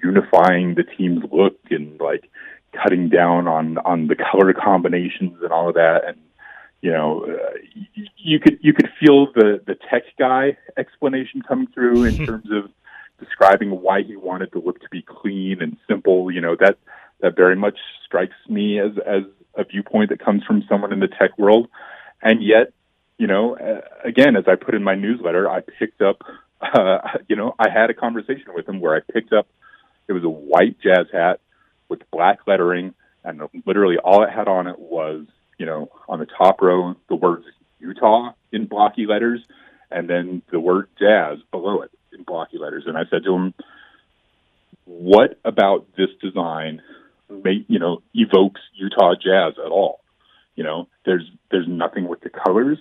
unifying 0.03 0.75
the 0.75 0.83
team's 0.83 1.23
look 1.31 1.57
and 1.69 1.99
like 1.99 2.29
cutting 2.73 3.09
down 3.09 3.47
on, 3.47 3.77
on 3.79 4.07
the 4.07 4.15
color 4.31 4.53
combinations 4.53 5.37
and 5.41 5.51
all 5.51 5.69
of 5.69 5.75
that. 5.75 6.01
And, 6.07 6.17
you 6.81 6.91
know, 6.91 7.25
uh, 7.25 7.57
you 8.17 8.39
could, 8.39 8.57
you 8.61 8.73
could 8.73 8.89
feel 8.99 9.31
the, 9.33 9.61
the 9.65 9.75
tech 9.89 10.03
guy 10.17 10.57
explanation 10.77 11.41
coming 11.41 11.67
through 11.73 12.05
in 12.05 12.25
terms 12.25 12.47
of 12.51 12.69
describing 13.19 13.81
why 13.81 14.01
he 14.01 14.15
wanted 14.15 14.49
the 14.51 14.59
look 14.59 14.79
to 14.81 14.89
be 14.89 15.01
clean 15.01 15.61
and 15.61 15.77
simple. 15.87 16.31
You 16.31 16.41
know, 16.41 16.55
that, 16.59 16.77
that 17.21 17.35
very 17.35 17.55
much 17.55 17.77
strikes 18.05 18.35
me 18.47 18.79
as 18.79 18.91
as 19.05 19.23
a 19.55 19.63
viewpoint 19.63 20.09
that 20.09 20.23
comes 20.23 20.43
from 20.43 20.63
someone 20.69 20.93
in 20.93 20.99
the 20.99 21.07
tech 21.07 21.37
world, 21.37 21.67
and 22.21 22.43
yet, 22.43 22.73
you 23.17 23.27
know, 23.27 23.57
uh, 23.57 23.81
again, 24.03 24.35
as 24.35 24.45
I 24.47 24.55
put 24.55 24.75
in 24.75 24.83
my 24.83 24.95
newsletter, 24.95 25.49
I 25.49 25.61
picked 25.61 26.01
up, 26.01 26.21
uh, 26.61 26.99
you 27.27 27.35
know, 27.35 27.55
I 27.59 27.69
had 27.69 27.89
a 27.89 27.93
conversation 27.93 28.53
with 28.53 28.67
him 28.67 28.79
where 28.79 28.95
I 28.95 28.99
picked 29.11 29.33
up. 29.33 29.47
It 30.07 30.13
was 30.13 30.23
a 30.23 30.29
white 30.29 30.77
jazz 30.81 31.07
hat 31.11 31.39
with 31.87 32.01
black 32.11 32.39
lettering, 32.47 32.93
and 33.23 33.41
literally 33.65 33.97
all 33.97 34.23
it 34.23 34.29
had 34.29 34.47
on 34.47 34.67
it 34.67 34.79
was, 34.79 35.25
you 35.57 35.65
know, 35.65 35.89
on 36.07 36.19
the 36.19 36.25
top 36.25 36.61
row 36.61 36.95
the 37.09 37.15
words 37.15 37.45
Utah 37.79 38.33
in 38.51 38.65
blocky 38.65 39.05
letters, 39.05 39.41
and 39.91 40.09
then 40.09 40.41
the 40.51 40.59
word 40.59 40.87
jazz 40.99 41.39
below 41.51 41.81
it 41.81 41.91
in 42.13 42.23
blocky 42.23 42.57
letters. 42.57 42.83
And 42.85 42.97
I 42.97 43.03
said 43.09 43.23
to 43.23 43.33
him, 43.33 43.53
"What 44.85 45.39
about 45.45 45.85
this 45.95 46.09
design 46.21 46.81
you 47.29 47.79
know, 47.79 48.01
evokes 48.13 48.61
Utah 48.75 49.13
Jazz 49.15 49.53
at 49.63 49.71
all. 49.71 50.01
You 50.55 50.63
know, 50.63 50.87
there's 51.05 51.29
there's 51.51 51.67
nothing 51.67 52.07
with 52.07 52.21
the 52.21 52.29
colors 52.29 52.77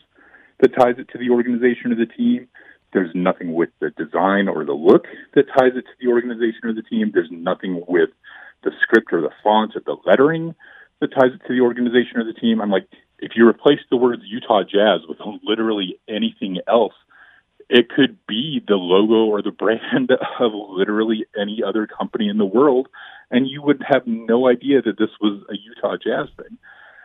that 0.60 0.74
ties 0.74 0.96
it 0.98 1.08
to 1.12 1.18
the 1.18 1.30
organization 1.30 1.92
of 1.92 1.98
the 1.98 2.06
team. 2.06 2.48
There's 2.92 3.14
nothing 3.14 3.54
with 3.54 3.68
the 3.80 3.90
design 3.90 4.48
or 4.48 4.64
the 4.64 4.72
look 4.72 5.04
that 5.34 5.46
ties 5.48 5.72
it 5.76 5.84
to 5.84 5.96
the 6.00 6.08
organization 6.08 6.60
or 6.64 6.74
the 6.74 6.82
team. 6.82 7.10
There's 7.12 7.30
nothing 7.30 7.84
with 7.86 8.10
the 8.64 8.72
script 8.82 9.12
or 9.12 9.20
the 9.20 9.30
font 9.42 9.72
or 9.76 9.82
the 9.84 9.96
lettering 10.06 10.54
that 11.00 11.12
ties 11.12 11.32
it 11.34 11.46
to 11.46 11.54
the 11.54 11.60
organization 11.60 12.16
or 12.16 12.24
the 12.24 12.38
team. 12.38 12.60
I'm 12.60 12.70
like, 12.70 12.88
if 13.18 13.32
you 13.36 13.46
replace 13.46 13.80
the 13.90 13.96
words 13.96 14.22
Utah 14.26 14.62
Jazz 14.62 15.06
with 15.08 15.18
literally 15.44 16.00
anything 16.08 16.58
else, 16.66 16.94
it 17.70 17.90
could 17.90 18.18
be 18.26 18.62
the 18.66 18.74
logo 18.74 19.30
or 19.30 19.42
the 19.42 19.50
brand 19.50 20.10
of 20.40 20.52
literally 20.70 21.26
any 21.38 21.62
other 21.66 21.86
company 21.86 22.28
in 22.28 22.38
the 22.38 22.44
world 22.44 22.88
and 23.30 23.48
you 23.48 23.62
would 23.62 23.82
have 23.86 24.06
no 24.06 24.48
idea 24.48 24.82
that 24.82 24.98
this 24.98 25.10
was 25.20 25.42
a 25.50 25.54
Utah 25.54 25.96
Jazz 25.96 26.28
thing. 26.36 26.58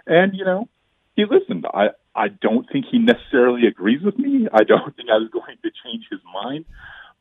And 0.06 0.36
you 0.36 0.46
know, 0.46 0.68
he 1.16 1.26
listened. 1.26 1.66
I 1.72 1.90
I 2.16 2.28
don't 2.28 2.70
think 2.72 2.86
he 2.92 3.00
necessarily 3.00 3.68
agrees 3.68 4.02
with 4.04 4.18
me. 4.18 4.48
I 4.52 4.64
don't 4.64 4.96
think 4.96 5.10
I 5.10 5.18
was 5.18 5.30
going 5.32 5.58
to 5.64 5.72
change 5.84 6.06
his 6.10 6.20
mind, 6.34 6.66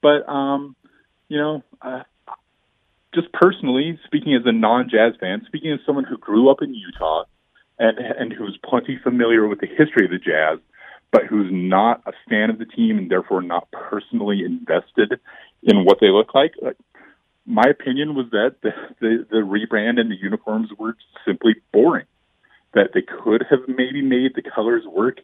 but 0.00 0.28
um, 0.28 0.76
you 1.28 1.38
know, 1.38 1.62
uh, 1.81 2.02
just 3.14 3.33
personally 3.33 3.98
speaking, 4.07 4.35
as 4.35 4.42
a 4.46 4.52
non-jazz 4.52 5.14
fan, 5.20 5.42
speaking 5.46 5.72
as 5.72 5.81
someone 5.87 6.05
who 6.05 6.16
grew 6.16 6.50
up 6.50 6.62
in 6.62 6.74
Utah 6.74 7.24
and 7.78 7.98
and 7.98 8.33
who's 8.33 8.59
plenty 8.64 8.98
familiar 9.02 9.46
with 9.46 9.61
the 9.61 9.66
history 9.66 10.05
of 10.05 10.11
the 10.11 10.18
Jazz, 10.18 10.59
but 11.12 11.27
who's 11.27 11.51
not 11.53 12.03
a 12.07 12.12
fan 12.29 12.51
of 12.51 12.59
the 12.59 12.64
team 12.64 12.98
and 12.98 13.11
therefore 13.11 13.42
not 13.42 13.70
personally 13.70 14.42
invested 14.44 15.20
in 15.62 15.85
what 15.85 15.98
they 16.01 16.09
look 16.09 16.35
like 16.35 16.55
my 17.46 17.64
opinion 17.68 18.14
was 18.14 18.27
that 18.31 18.57
the, 18.62 18.70
the, 19.01 19.27
the 19.31 19.37
rebrand 19.38 19.98
and 19.98 20.11
the 20.11 20.16
uniforms 20.20 20.70
were 20.79 20.96
simply 21.27 21.55
boring. 21.72 22.07
That 22.75 22.90
they 22.94 23.03
could 23.03 23.44
have 23.51 23.61
maybe 23.68 24.01
made 24.01 24.35
the 24.35 24.42
colors 24.42 24.85
work 24.87 25.18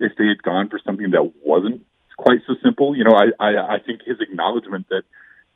if 0.00 0.12
they 0.16 0.26
had 0.26 0.42
gone 0.42 0.70
for 0.70 0.80
something 0.84 1.10
that 1.10 1.32
wasn't 1.44 1.84
quite 2.16 2.40
so 2.46 2.54
simple. 2.62 2.96
You 2.96 3.04
know, 3.04 3.14
I, 3.14 3.26
I, 3.38 3.74
I 3.74 3.78
think 3.84 4.00
his 4.06 4.20
acknowledgement 4.20 4.88
that, 4.88 5.02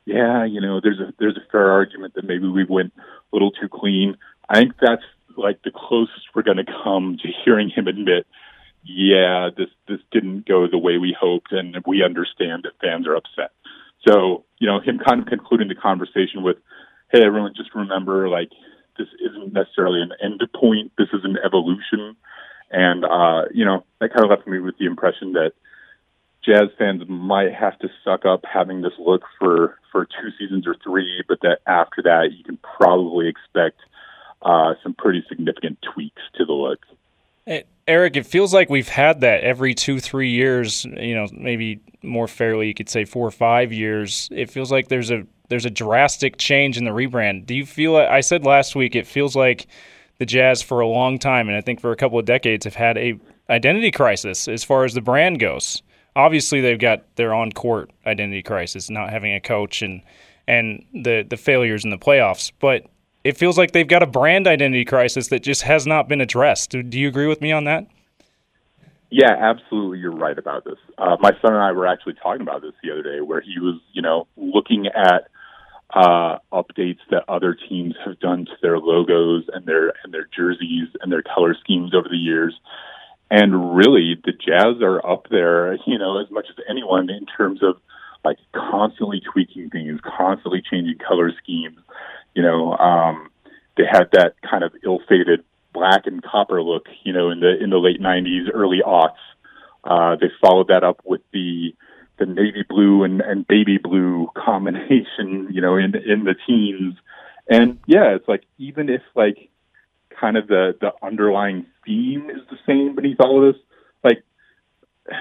yeah, 0.05 0.45
you 0.45 0.61
know, 0.61 0.79
there's 0.81 0.99
a 0.99 1.11
there's 1.17 1.37
a 1.37 1.51
fair 1.51 1.71
argument 1.71 2.13
that 2.15 2.25
maybe 2.25 2.47
we 2.47 2.65
went 2.65 2.93
a 2.97 3.35
little 3.35 3.51
too 3.51 3.67
clean. 3.67 4.15
I 4.47 4.59
think 4.59 4.73
that's 4.79 5.03
like 5.37 5.61
the 5.63 5.71
closest 5.73 6.27
we're 6.35 6.43
going 6.43 6.57
to 6.57 6.71
come 6.83 7.17
to 7.23 7.29
hearing 7.43 7.69
him 7.69 7.87
admit, 7.87 8.27
yeah, 8.83 9.49
this 9.55 9.69
this 9.87 9.99
didn't 10.11 10.47
go 10.47 10.67
the 10.67 10.77
way 10.77 10.97
we 10.97 11.15
hoped, 11.19 11.51
and 11.51 11.75
we 11.85 12.03
understand 12.03 12.63
that 12.63 12.79
fans 12.81 13.07
are 13.07 13.15
upset. 13.15 13.51
So, 14.07 14.45
you 14.59 14.67
know, 14.67 14.79
him 14.79 14.99
kind 14.99 15.21
of 15.21 15.27
concluding 15.27 15.67
the 15.67 15.75
conversation 15.75 16.41
with, 16.41 16.57
hey, 17.11 17.23
everyone, 17.23 17.53
just 17.55 17.75
remember, 17.75 18.29
like, 18.29 18.49
this 18.97 19.07
isn't 19.19 19.53
necessarily 19.53 20.01
an 20.01 20.11
end 20.23 20.41
point. 20.55 20.91
This 20.97 21.09
is 21.13 21.23
an 21.23 21.37
evolution. 21.43 22.15
And, 22.71 23.03
uh, 23.03 23.45
you 23.53 23.65
know, 23.65 23.83
that 23.99 24.13
kind 24.13 24.23
of 24.23 24.29
left 24.29 24.47
me 24.47 24.59
with 24.59 24.77
the 24.77 24.85
impression 24.85 25.33
that 25.33 25.51
Jazz 26.45 26.69
fans 26.77 27.03
might 27.07 27.53
have 27.53 27.77
to 27.79 27.89
suck 28.03 28.25
up 28.25 28.45
having 28.45 28.81
this 28.81 28.93
look 28.97 29.23
for, 29.37 29.77
for 29.91 30.05
two 30.05 30.29
seasons 30.37 30.65
or 30.65 30.75
three, 30.81 31.23
but 31.27 31.41
that 31.41 31.59
after 31.67 32.01
that, 32.03 32.29
you 32.31 32.43
can 32.43 32.57
probably 32.57 33.27
expect 33.27 33.79
uh, 34.41 34.75
some 34.81 34.93
pretty 34.93 35.23
significant 35.27 35.79
tweaks 35.93 36.21
to 36.35 36.45
the 36.45 36.53
look. 36.53 36.79
Eric, 37.89 38.15
it 38.15 38.27
feels 38.27 38.53
like 38.53 38.69
we've 38.69 38.87
had 38.87 39.21
that 39.21 39.43
every 39.43 39.73
two, 39.73 39.99
three 39.99 40.29
years. 40.29 40.85
You 40.85 41.15
know, 41.15 41.27
maybe 41.33 41.81
more 42.03 42.27
fairly, 42.27 42.67
you 42.67 42.75
could 42.75 42.87
say 42.87 43.03
four 43.03 43.27
or 43.27 43.31
five 43.31 43.73
years. 43.73 44.29
It 44.31 44.51
feels 44.51 44.71
like 44.71 44.89
there's 44.89 45.09
a 45.09 45.25
there's 45.49 45.65
a 45.65 45.71
drastic 45.71 46.37
change 46.37 46.77
in 46.77 46.85
the 46.85 46.91
rebrand. 46.91 47.47
Do 47.47 47.55
you 47.55 47.65
feel? 47.65 47.97
I 47.97 48.21
said 48.21 48.45
last 48.45 48.75
week, 48.75 48.95
it 48.95 49.07
feels 49.07 49.35
like 49.35 49.65
the 50.19 50.27
Jazz 50.27 50.61
for 50.61 50.81
a 50.81 50.87
long 50.87 51.17
time, 51.17 51.47
and 51.47 51.57
I 51.57 51.61
think 51.61 51.81
for 51.81 51.91
a 51.91 51.95
couple 51.95 52.19
of 52.19 52.25
decades, 52.25 52.65
have 52.65 52.75
had 52.75 52.95
a 52.97 53.19
identity 53.49 53.89
crisis 53.89 54.47
as 54.47 54.63
far 54.63 54.85
as 54.85 54.93
the 54.93 55.01
brand 55.01 55.39
goes. 55.39 55.81
Obviously, 56.15 56.61
they've 56.61 56.77
got 56.77 57.15
their 57.15 57.33
on 57.33 57.51
court 57.51 57.89
identity 58.05 58.43
crisis, 58.43 58.91
not 58.91 59.09
having 59.09 59.33
a 59.33 59.41
coach 59.41 59.81
and 59.81 60.03
and 60.47 60.85
the 60.93 61.25
the 61.27 61.37
failures 61.37 61.83
in 61.83 61.89
the 61.89 61.97
playoffs, 61.97 62.51
but 62.59 62.85
it 63.29 63.37
feels 63.37 63.59
like 63.59 63.73
they've 63.73 63.87
got 63.87 64.01
a 64.01 64.07
brand 64.07 64.47
identity 64.47 64.83
crisis 64.83 65.27
that 65.27 65.43
just 65.43 65.61
has 65.61 65.85
not 65.85 66.09
been 66.09 66.19
addressed. 66.19 66.71
Do, 66.71 66.99
you 66.99 67.07
agree 67.07 67.27
with 67.27 67.41
me 67.41 67.51
on 67.51 67.65
that? 67.65 67.85
Yeah, 69.11 69.35
absolutely. 69.39 69.99
You're 69.99 70.15
right 70.15 70.37
about 70.37 70.65
this. 70.65 70.77
Uh, 70.97 71.15
my 71.19 71.29
son 71.39 71.53
and 71.53 71.61
I 71.61 71.71
were 71.71 71.85
actually 71.85 72.15
talking 72.15 72.41
about 72.41 72.63
this 72.63 72.73
the 72.81 72.89
other 72.89 73.03
day, 73.03 73.21
where 73.21 73.39
he 73.39 73.59
was, 73.59 73.79
you 73.93 74.01
know, 74.01 74.25
looking 74.35 74.87
at 74.87 75.27
uh, 75.93 76.39
updates 76.51 76.99
that 77.11 77.23
other 77.27 77.55
teams 77.69 77.93
have 78.03 78.19
done 78.19 78.45
to 78.45 78.51
their 78.63 78.79
logos 78.79 79.43
and 79.53 79.65
their 79.67 79.93
and 80.03 80.11
their 80.11 80.27
jerseys 80.35 80.87
and 81.01 81.11
their 81.11 81.23
color 81.23 81.55
schemes 81.63 81.93
over 81.93 82.09
the 82.09 82.17
years. 82.17 82.59
And 83.29 83.75
really, 83.75 84.15
the 84.25 84.31
Jazz 84.31 84.81
are 84.81 85.05
up 85.05 85.27
there, 85.29 85.75
you 85.85 85.99
know, 85.99 86.19
as 86.19 86.31
much 86.31 86.47
as 86.49 86.63
anyone 86.67 87.11
in 87.11 87.27
terms 87.27 87.61
of 87.61 87.75
like 88.25 88.37
constantly 88.53 89.21
tweaking 89.21 89.69
things, 89.69 89.99
constantly 90.17 90.63
changing 90.67 90.97
color 90.97 91.31
schemes, 91.43 91.77
you 92.35 92.43
know, 92.43 92.75
um, 92.75 93.29
they 93.77 93.83
had 93.89 94.09
that 94.13 94.35
kind 94.49 94.63
of 94.63 94.73
ill-fated 94.83 95.43
black 95.73 96.05
and 96.05 96.23
copper 96.23 96.61
look, 96.61 96.87
you 97.03 97.13
know, 97.13 97.29
in 97.29 97.39
the 97.39 97.61
in 97.61 97.69
the 97.69 97.77
late 97.77 98.01
'90s, 98.01 98.47
early 98.53 98.79
aughts. 98.85 99.19
Uh, 99.83 100.15
they 100.15 100.27
followed 100.41 100.67
that 100.67 100.83
up 100.83 101.01
with 101.05 101.21
the 101.31 101.73
the 102.17 102.25
navy 102.25 102.65
blue 102.67 103.03
and, 103.03 103.21
and 103.21 103.47
baby 103.47 103.77
blue 103.77 104.27
combination, 104.35 105.47
you 105.51 105.61
know, 105.61 105.77
in 105.77 105.95
in 105.95 106.23
the 106.25 106.35
teens. 106.47 106.95
And 107.49 107.79
yeah, 107.87 108.15
it's 108.15 108.27
like 108.27 108.43
even 108.57 108.89
if 108.89 109.01
like 109.15 109.49
kind 110.19 110.37
of 110.37 110.47
the 110.47 110.75
the 110.79 110.91
underlying 111.01 111.65
theme 111.85 112.29
is 112.29 112.41
the 112.49 112.57
same 112.67 112.95
beneath 112.95 113.19
all 113.19 113.47
of 113.47 113.53
this, 113.53 113.61
like 114.03 114.23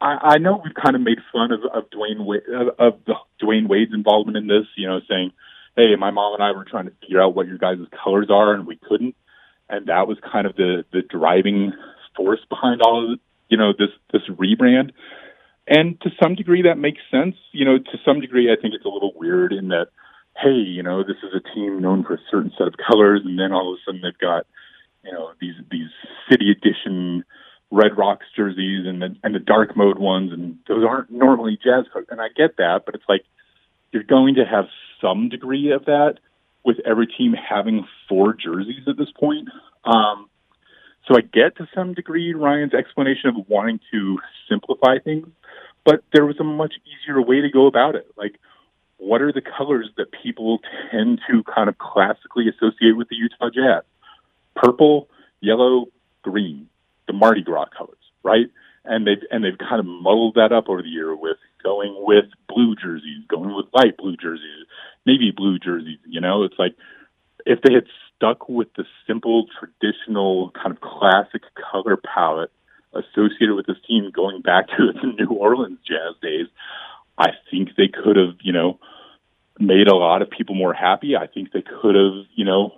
I, 0.00 0.38
know 0.38 0.60
we've 0.62 0.74
kind 0.74 0.94
of 0.94 1.02
made 1.02 1.18
fun 1.32 1.50
of 1.50 1.60
of 1.64 1.84
Wade, 1.92 2.42
of, 2.54 2.68
of 2.78 3.00
the 3.04 3.14
Dwyane 3.42 3.68
Wade's 3.68 3.92
involvement 3.92 4.36
in 4.36 4.46
this, 4.46 4.66
you 4.76 4.86
know, 4.86 5.00
saying 5.08 5.32
hey, 5.78 5.94
my 5.96 6.10
mom 6.10 6.34
and 6.34 6.42
I 6.42 6.50
were 6.50 6.64
trying 6.64 6.86
to 6.86 6.92
figure 7.00 7.22
out 7.22 7.36
what 7.36 7.46
your 7.46 7.56
guys' 7.56 7.78
colors 8.02 8.26
are, 8.30 8.52
and 8.52 8.66
we 8.66 8.76
couldn't. 8.76 9.14
And 9.70 9.86
that 9.86 10.08
was 10.08 10.18
kind 10.20 10.46
of 10.46 10.56
the 10.56 10.84
the 10.92 11.02
driving 11.02 11.72
force 12.16 12.40
behind 12.48 12.82
all 12.82 13.12
of 13.12 13.20
you 13.48 13.56
know 13.56 13.72
this 13.72 13.90
this 14.12 14.22
rebrand. 14.28 14.90
And 15.68 16.00
to 16.00 16.10
some 16.20 16.34
degree, 16.34 16.62
that 16.62 16.78
makes 16.78 17.00
sense. 17.10 17.36
You 17.52 17.64
know, 17.64 17.78
to 17.78 17.98
some 18.04 18.20
degree, 18.20 18.50
I 18.50 18.60
think 18.60 18.74
it's 18.74 18.86
a 18.86 18.88
little 18.88 19.12
weird 19.14 19.52
in 19.52 19.68
that, 19.68 19.88
hey, 20.42 20.56
you 20.56 20.82
know, 20.82 21.04
this 21.04 21.18
is 21.22 21.30
a 21.34 21.54
team 21.54 21.80
known 21.80 22.04
for 22.04 22.14
a 22.14 22.20
certain 22.30 22.52
set 22.56 22.66
of 22.66 22.74
colors, 22.90 23.20
and 23.24 23.38
then 23.38 23.52
all 23.52 23.72
of 23.72 23.78
a 23.78 23.80
sudden 23.84 24.00
they've 24.00 24.18
got, 24.18 24.46
you 25.04 25.12
know, 25.12 25.32
these 25.40 25.54
these 25.70 25.90
city 26.30 26.50
edition 26.50 27.24
Red 27.70 27.96
Rocks 27.96 28.26
jerseys 28.34 28.86
and 28.86 29.02
the 29.02 29.14
and 29.22 29.34
the 29.34 29.38
dark 29.38 29.76
mode 29.76 29.98
ones, 29.98 30.32
and 30.32 30.56
those 30.66 30.84
aren't 30.88 31.10
normally 31.10 31.58
jazz 31.62 31.84
colors. 31.92 32.08
And 32.10 32.20
I 32.20 32.28
get 32.34 32.56
that, 32.56 32.82
but 32.86 32.94
it's 32.94 33.08
like 33.08 33.24
you're 33.92 34.02
going 34.02 34.34
to 34.36 34.44
have 34.44 34.66
some 35.00 35.28
degree 35.28 35.72
of 35.72 35.84
that 35.86 36.14
with 36.64 36.76
every 36.84 37.06
team 37.06 37.32
having 37.32 37.86
four 38.08 38.34
jerseys 38.34 38.86
at 38.86 38.96
this 38.96 39.10
point. 39.18 39.48
Um, 39.84 40.28
so 41.06 41.16
I 41.16 41.22
get 41.22 41.56
to 41.56 41.68
some 41.74 41.94
degree 41.94 42.34
Ryan's 42.34 42.74
explanation 42.74 43.30
of 43.30 43.48
wanting 43.48 43.80
to 43.92 44.18
simplify 44.48 44.98
things, 44.98 45.28
but 45.84 46.02
there 46.12 46.26
was 46.26 46.36
a 46.38 46.44
much 46.44 46.74
easier 46.84 47.22
way 47.22 47.40
to 47.40 47.50
go 47.50 47.66
about 47.66 47.94
it. 47.94 48.06
Like, 48.16 48.38
what 48.98 49.22
are 49.22 49.32
the 49.32 49.40
colors 49.40 49.88
that 49.96 50.06
people 50.22 50.58
tend 50.90 51.20
to 51.30 51.42
kind 51.44 51.68
of 51.68 51.78
classically 51.78 52.46
associate 52.48 52.96
with 52.96 53.08
the 53.08 53.16
Utah 53.16 53.48
Jazz? 53.48 53.84
Purple, 54.54 55.08
yellow, 55.40 55.86
green, 56.22 56.68
the 57.06 57.12
Mardi 57.12 57.42
Gras 57.42 57.68
colors, 57.76 57.96
right? 58.22 58.50
And 58.88 59.06
they've 59.06 59.22
and 59.30 59.44
they've 59.44 59.58
kind 59.58 59.80
of 59.80 59.86
muddled 59.86 60.34
that 60.36 60.50
up 60.50 60.68
over 60.68 60.82
the 60.82 60.88
year 60.88 61.14
with 61.14 61.36
going 61.62 61.94
with 61.98 62.24
blue 62.48 62.74
jerseys, 62.74 63.26
going 63.28 63.54
with 63.54 63.66
light 63.74 63.96
blue 63.98 64.16
jerseys, 64.16 64.66
navy 65.04 65.30
blue 65.36 65.58
jerseys. 65.58 65.98
You 66.06 66.20
know, 66.20 66.44
it's 66.44 66.58
like 66.58 66.74
if 67.44 67.60
they 67.62 67.74
had 67.74 67.84
stuck 68.16 68.48
with 68.48 68.68
the 68.76 68.84
simple, 69.06 69.46
traditional, 69.58 70.50
kind 70.50 70.70
of 70.74 70.80
classic 70.80 71.42
color 71.70 71.96
palette 71.96 72.50
associated 72.92 73.54
with 73.54 73.66
this 73.66 73.76
team 73.86 74.10
going 74.14 74.40
back 74.40 74.68
to 74.68 74.92
the 74.92 75.12
New 75.18 75.36
Orleans 75.36 75.78
Jazz 75.86 76.14
days, 76.22 76.46
I 77.16 77.30
think 77.50 77.70
they 77.76 77.88
could 77.88 78.16
have, 78.16 78.36
you 78.42 78.52
know, 78.52 78.78
made 79.58 79.88
a 79.88 79.94
lot 79.94 80.22
of 80.22 80.30
people 80.30 80.54
more 80.54 80.72
happy. 80.72 81.16
I 81.16 81.26
think 81.26 81.52
they 81.52 81.62
could 81.62 81.94
have, 81.94 82.26
you 82.34 82.44
know, 82.44 82.72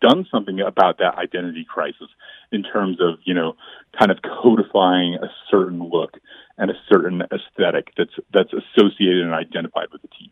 done 0.00 0.26
something 0.30 0.60
about 0.60 0.98
that 0.98 1.16
identity 1.16 1.66
crisis 1.68 2.08
in 2.52 2.62
terms 2.62 2.98
of, 3.00 3.18
you 3.24 3.34
know, 3.34 3.56
kind 3.98 4.10
of 4.10 4.18
codifying 4.22 5.14
a 5.14 5.28
certain 5.50 5.88
look 5.88 6.18
and 6.58 6.70
a 6.70 6.74
certain 6.88 7.22
aesthetic 7.22 7.92
that's 7.96 8.14
that's 8.32 8.52
associated 8.52 9.24
and 9.24 9.34
identified 9.34 9.88
with 9.92 10.02
the 10.02 10.08
team. 10.08 10.30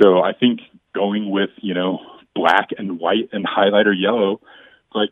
So 0.00 0.22
I 0.22 0.32
think 0.32 0.60
going 0.94 1.30
with, 1.30 1.50
you 1.58 1.74
know, 1.74 1.98
black 2.34 2.68
and 2.78 2.98
white 2.98 3.28
and 3.32 3.46
highlighter 3.46 3.94
yellow, 3.96 4.40
like, 4.94 5.10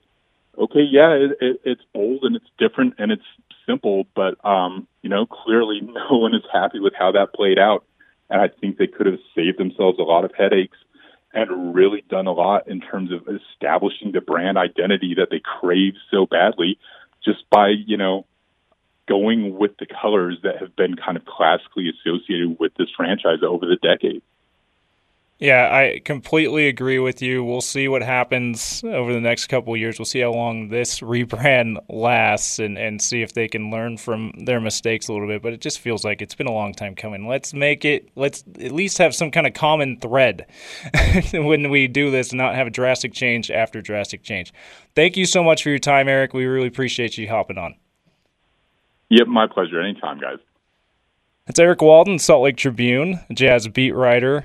okay, 0.56 0.86
yeah, 0.88 1.12
it, 1.12 1.30
it, 1.40 1.60
it's 1.64 1.82
bold 1.92 2.24
and 2.24 2.36
it's 2.36 2.48
different 2.58 2.94
and 2.98 3.12
it's 3.12 3.22
simple, 3.66 4.06
but 4.14 4.42
um, 4.44 4.88
you 5.02 5.10
know, 5.10 5.26
clearly 5.26 5.80
no 5.82 6.18
one 6.18 6.34
is 6.34 6.42
happy 6.52 6.80
with 6.80 6.94
how 6.98 7.12
that 7.12 7.34
played 7.34 7.58
out. 7.58 7.84
And 8.30 8.42
I 8.42 8.48
think 8.48 8.76
they 8.76 8.86
could 8.86 9.06
have 9.06 9.18
saved 9.34 9.58
themselves 9.58 9.98
a 9.98 10.02
lot 10.02 10.24
of 10.24 10.32
headaches 10.36 10.76
and 11.42 11.74
really 11.74 12.02
done 12.08 12.26
a 12.26 12.32
lot 12.32 12.68
in 12.68 12.80
terms 12.80 13.10
of 13.12 13.28
establishing 13.28 14.12
the 14.12 14.20
brand 14.20 14.58
identity 14.58 15.14
that 15.14 15.28
they 15.30 15.40
crave 15.40 15.94
so 16.10 16.26
badly 16.26 16.78
just 17.24 17.48
by, 17.50 17.68
you 17.68 17.96
know, 17.96 18.26
going 19.08 19.56
with 19.56 19.76
the 19.78 19.86
colors 19.86 20.38
that 20.42 20.58
have 20.58 20.74
been 20.76 20.96
kind 20.96 21.16
of 21.16 21.24
classically 21.24 21.88
associated 21.88 22.58
with 22.58 22.72
this 22.74 22.88
franchise 22.96 23.38
over 23.46 23.66
the 23.66 23.76
decades. 23.76 24.22
Yeah, 25.40 25.72
I 25.72 26.00
completely 26.04 26.66
agree 26.66 26.98
with 26.98 27.22
you. 27.22 27.44
We'll 27.44 27.60
see 27.60 27.86
what 27.86 28.02
happens 28.02 28.82
over 28.82 29.12
the 29.12 29.20
next 29.20 29.46
couple 29.46 29.72
of 29.72 29.78
years. 29.78 29.96
We'll 29.96 30.06
see 30.06 30.18
how 30.18 30.32
long 30.32 30.68
this 30.68 30.98
rebrand 31.00 31.78
lasts 31.88 32.58
and, 32.58 32.76
and 32.76 33.00
see 33.00 33.22
if 33.22 33.34
they 33.34 33.46
can 33.46 33.70
learn 33.70 33.98
from 33.98 34.32
their 34.36 34.60
mistakes 34.60 35.06
a 35.06 35.12
little 35.12 35.28
bit. 35.28 35.40
But 35.40 35.52
it 35.52 35.60
just 35.60 35.78
feels 35.78 36.04
like 36.04 36.20
it's 36.22 36.34
been 36.34 36.48
a 36.48 36.52
long 36.52 36.74
time 36.74 36.96
coming. 36.96 37.28
Let's 37.28 37.54
make 37.54 37.84
it, 37.84 38.08
let's 38.16 38.42
at 38.60 38.72
least 38.72 38.98
have 38.98 39.14
some 39.14 39.30
kind 39.30 39.46
of 39.46 39.54
common 39.54 40.00
thread 40.00 40.46
when 41.32 41.70
we 41.70 41.86
do 41.86 42.10
this 42.10 42.30
and 42.30 42.38
not 42.38 42.56
have 42.56 42.66
a 42.66 42.70
drastic 42.70 43.12
change 43.12 43.48
after 43.48 43.80
drastic 43.80 44.24
change. 44.24 44.52
Thank 44.96 45.16
you 45.16 45.24
so 45.24 45.44
much 45.44 45.62
for 45.62 45.68
your 45.68 45.78
time, 45.78 46.08
Eric. 46.08 46.34
We 46.34 46.46
really 46.46 46.66
appreciate 46.66 47.16
you 47.16 47.28
hopping 47.28 47.58
on. 47.58 47.76
Yep, 49.10 49.28
my 49.28 49.46
pleasure. 49.46 49.80
Anytime, 49.80 50.18
guys. 50.18 50.38
It's 51.46 51.60
Eric 51.60 51.80
Walden, 51.80 52.18
Salt 52.18 52.42
Lake 52.42 52.56
Tribune, 52.56 53.20
jazz 53.32 53.68
beat 53.68 53.92
writer. 53.92 54.44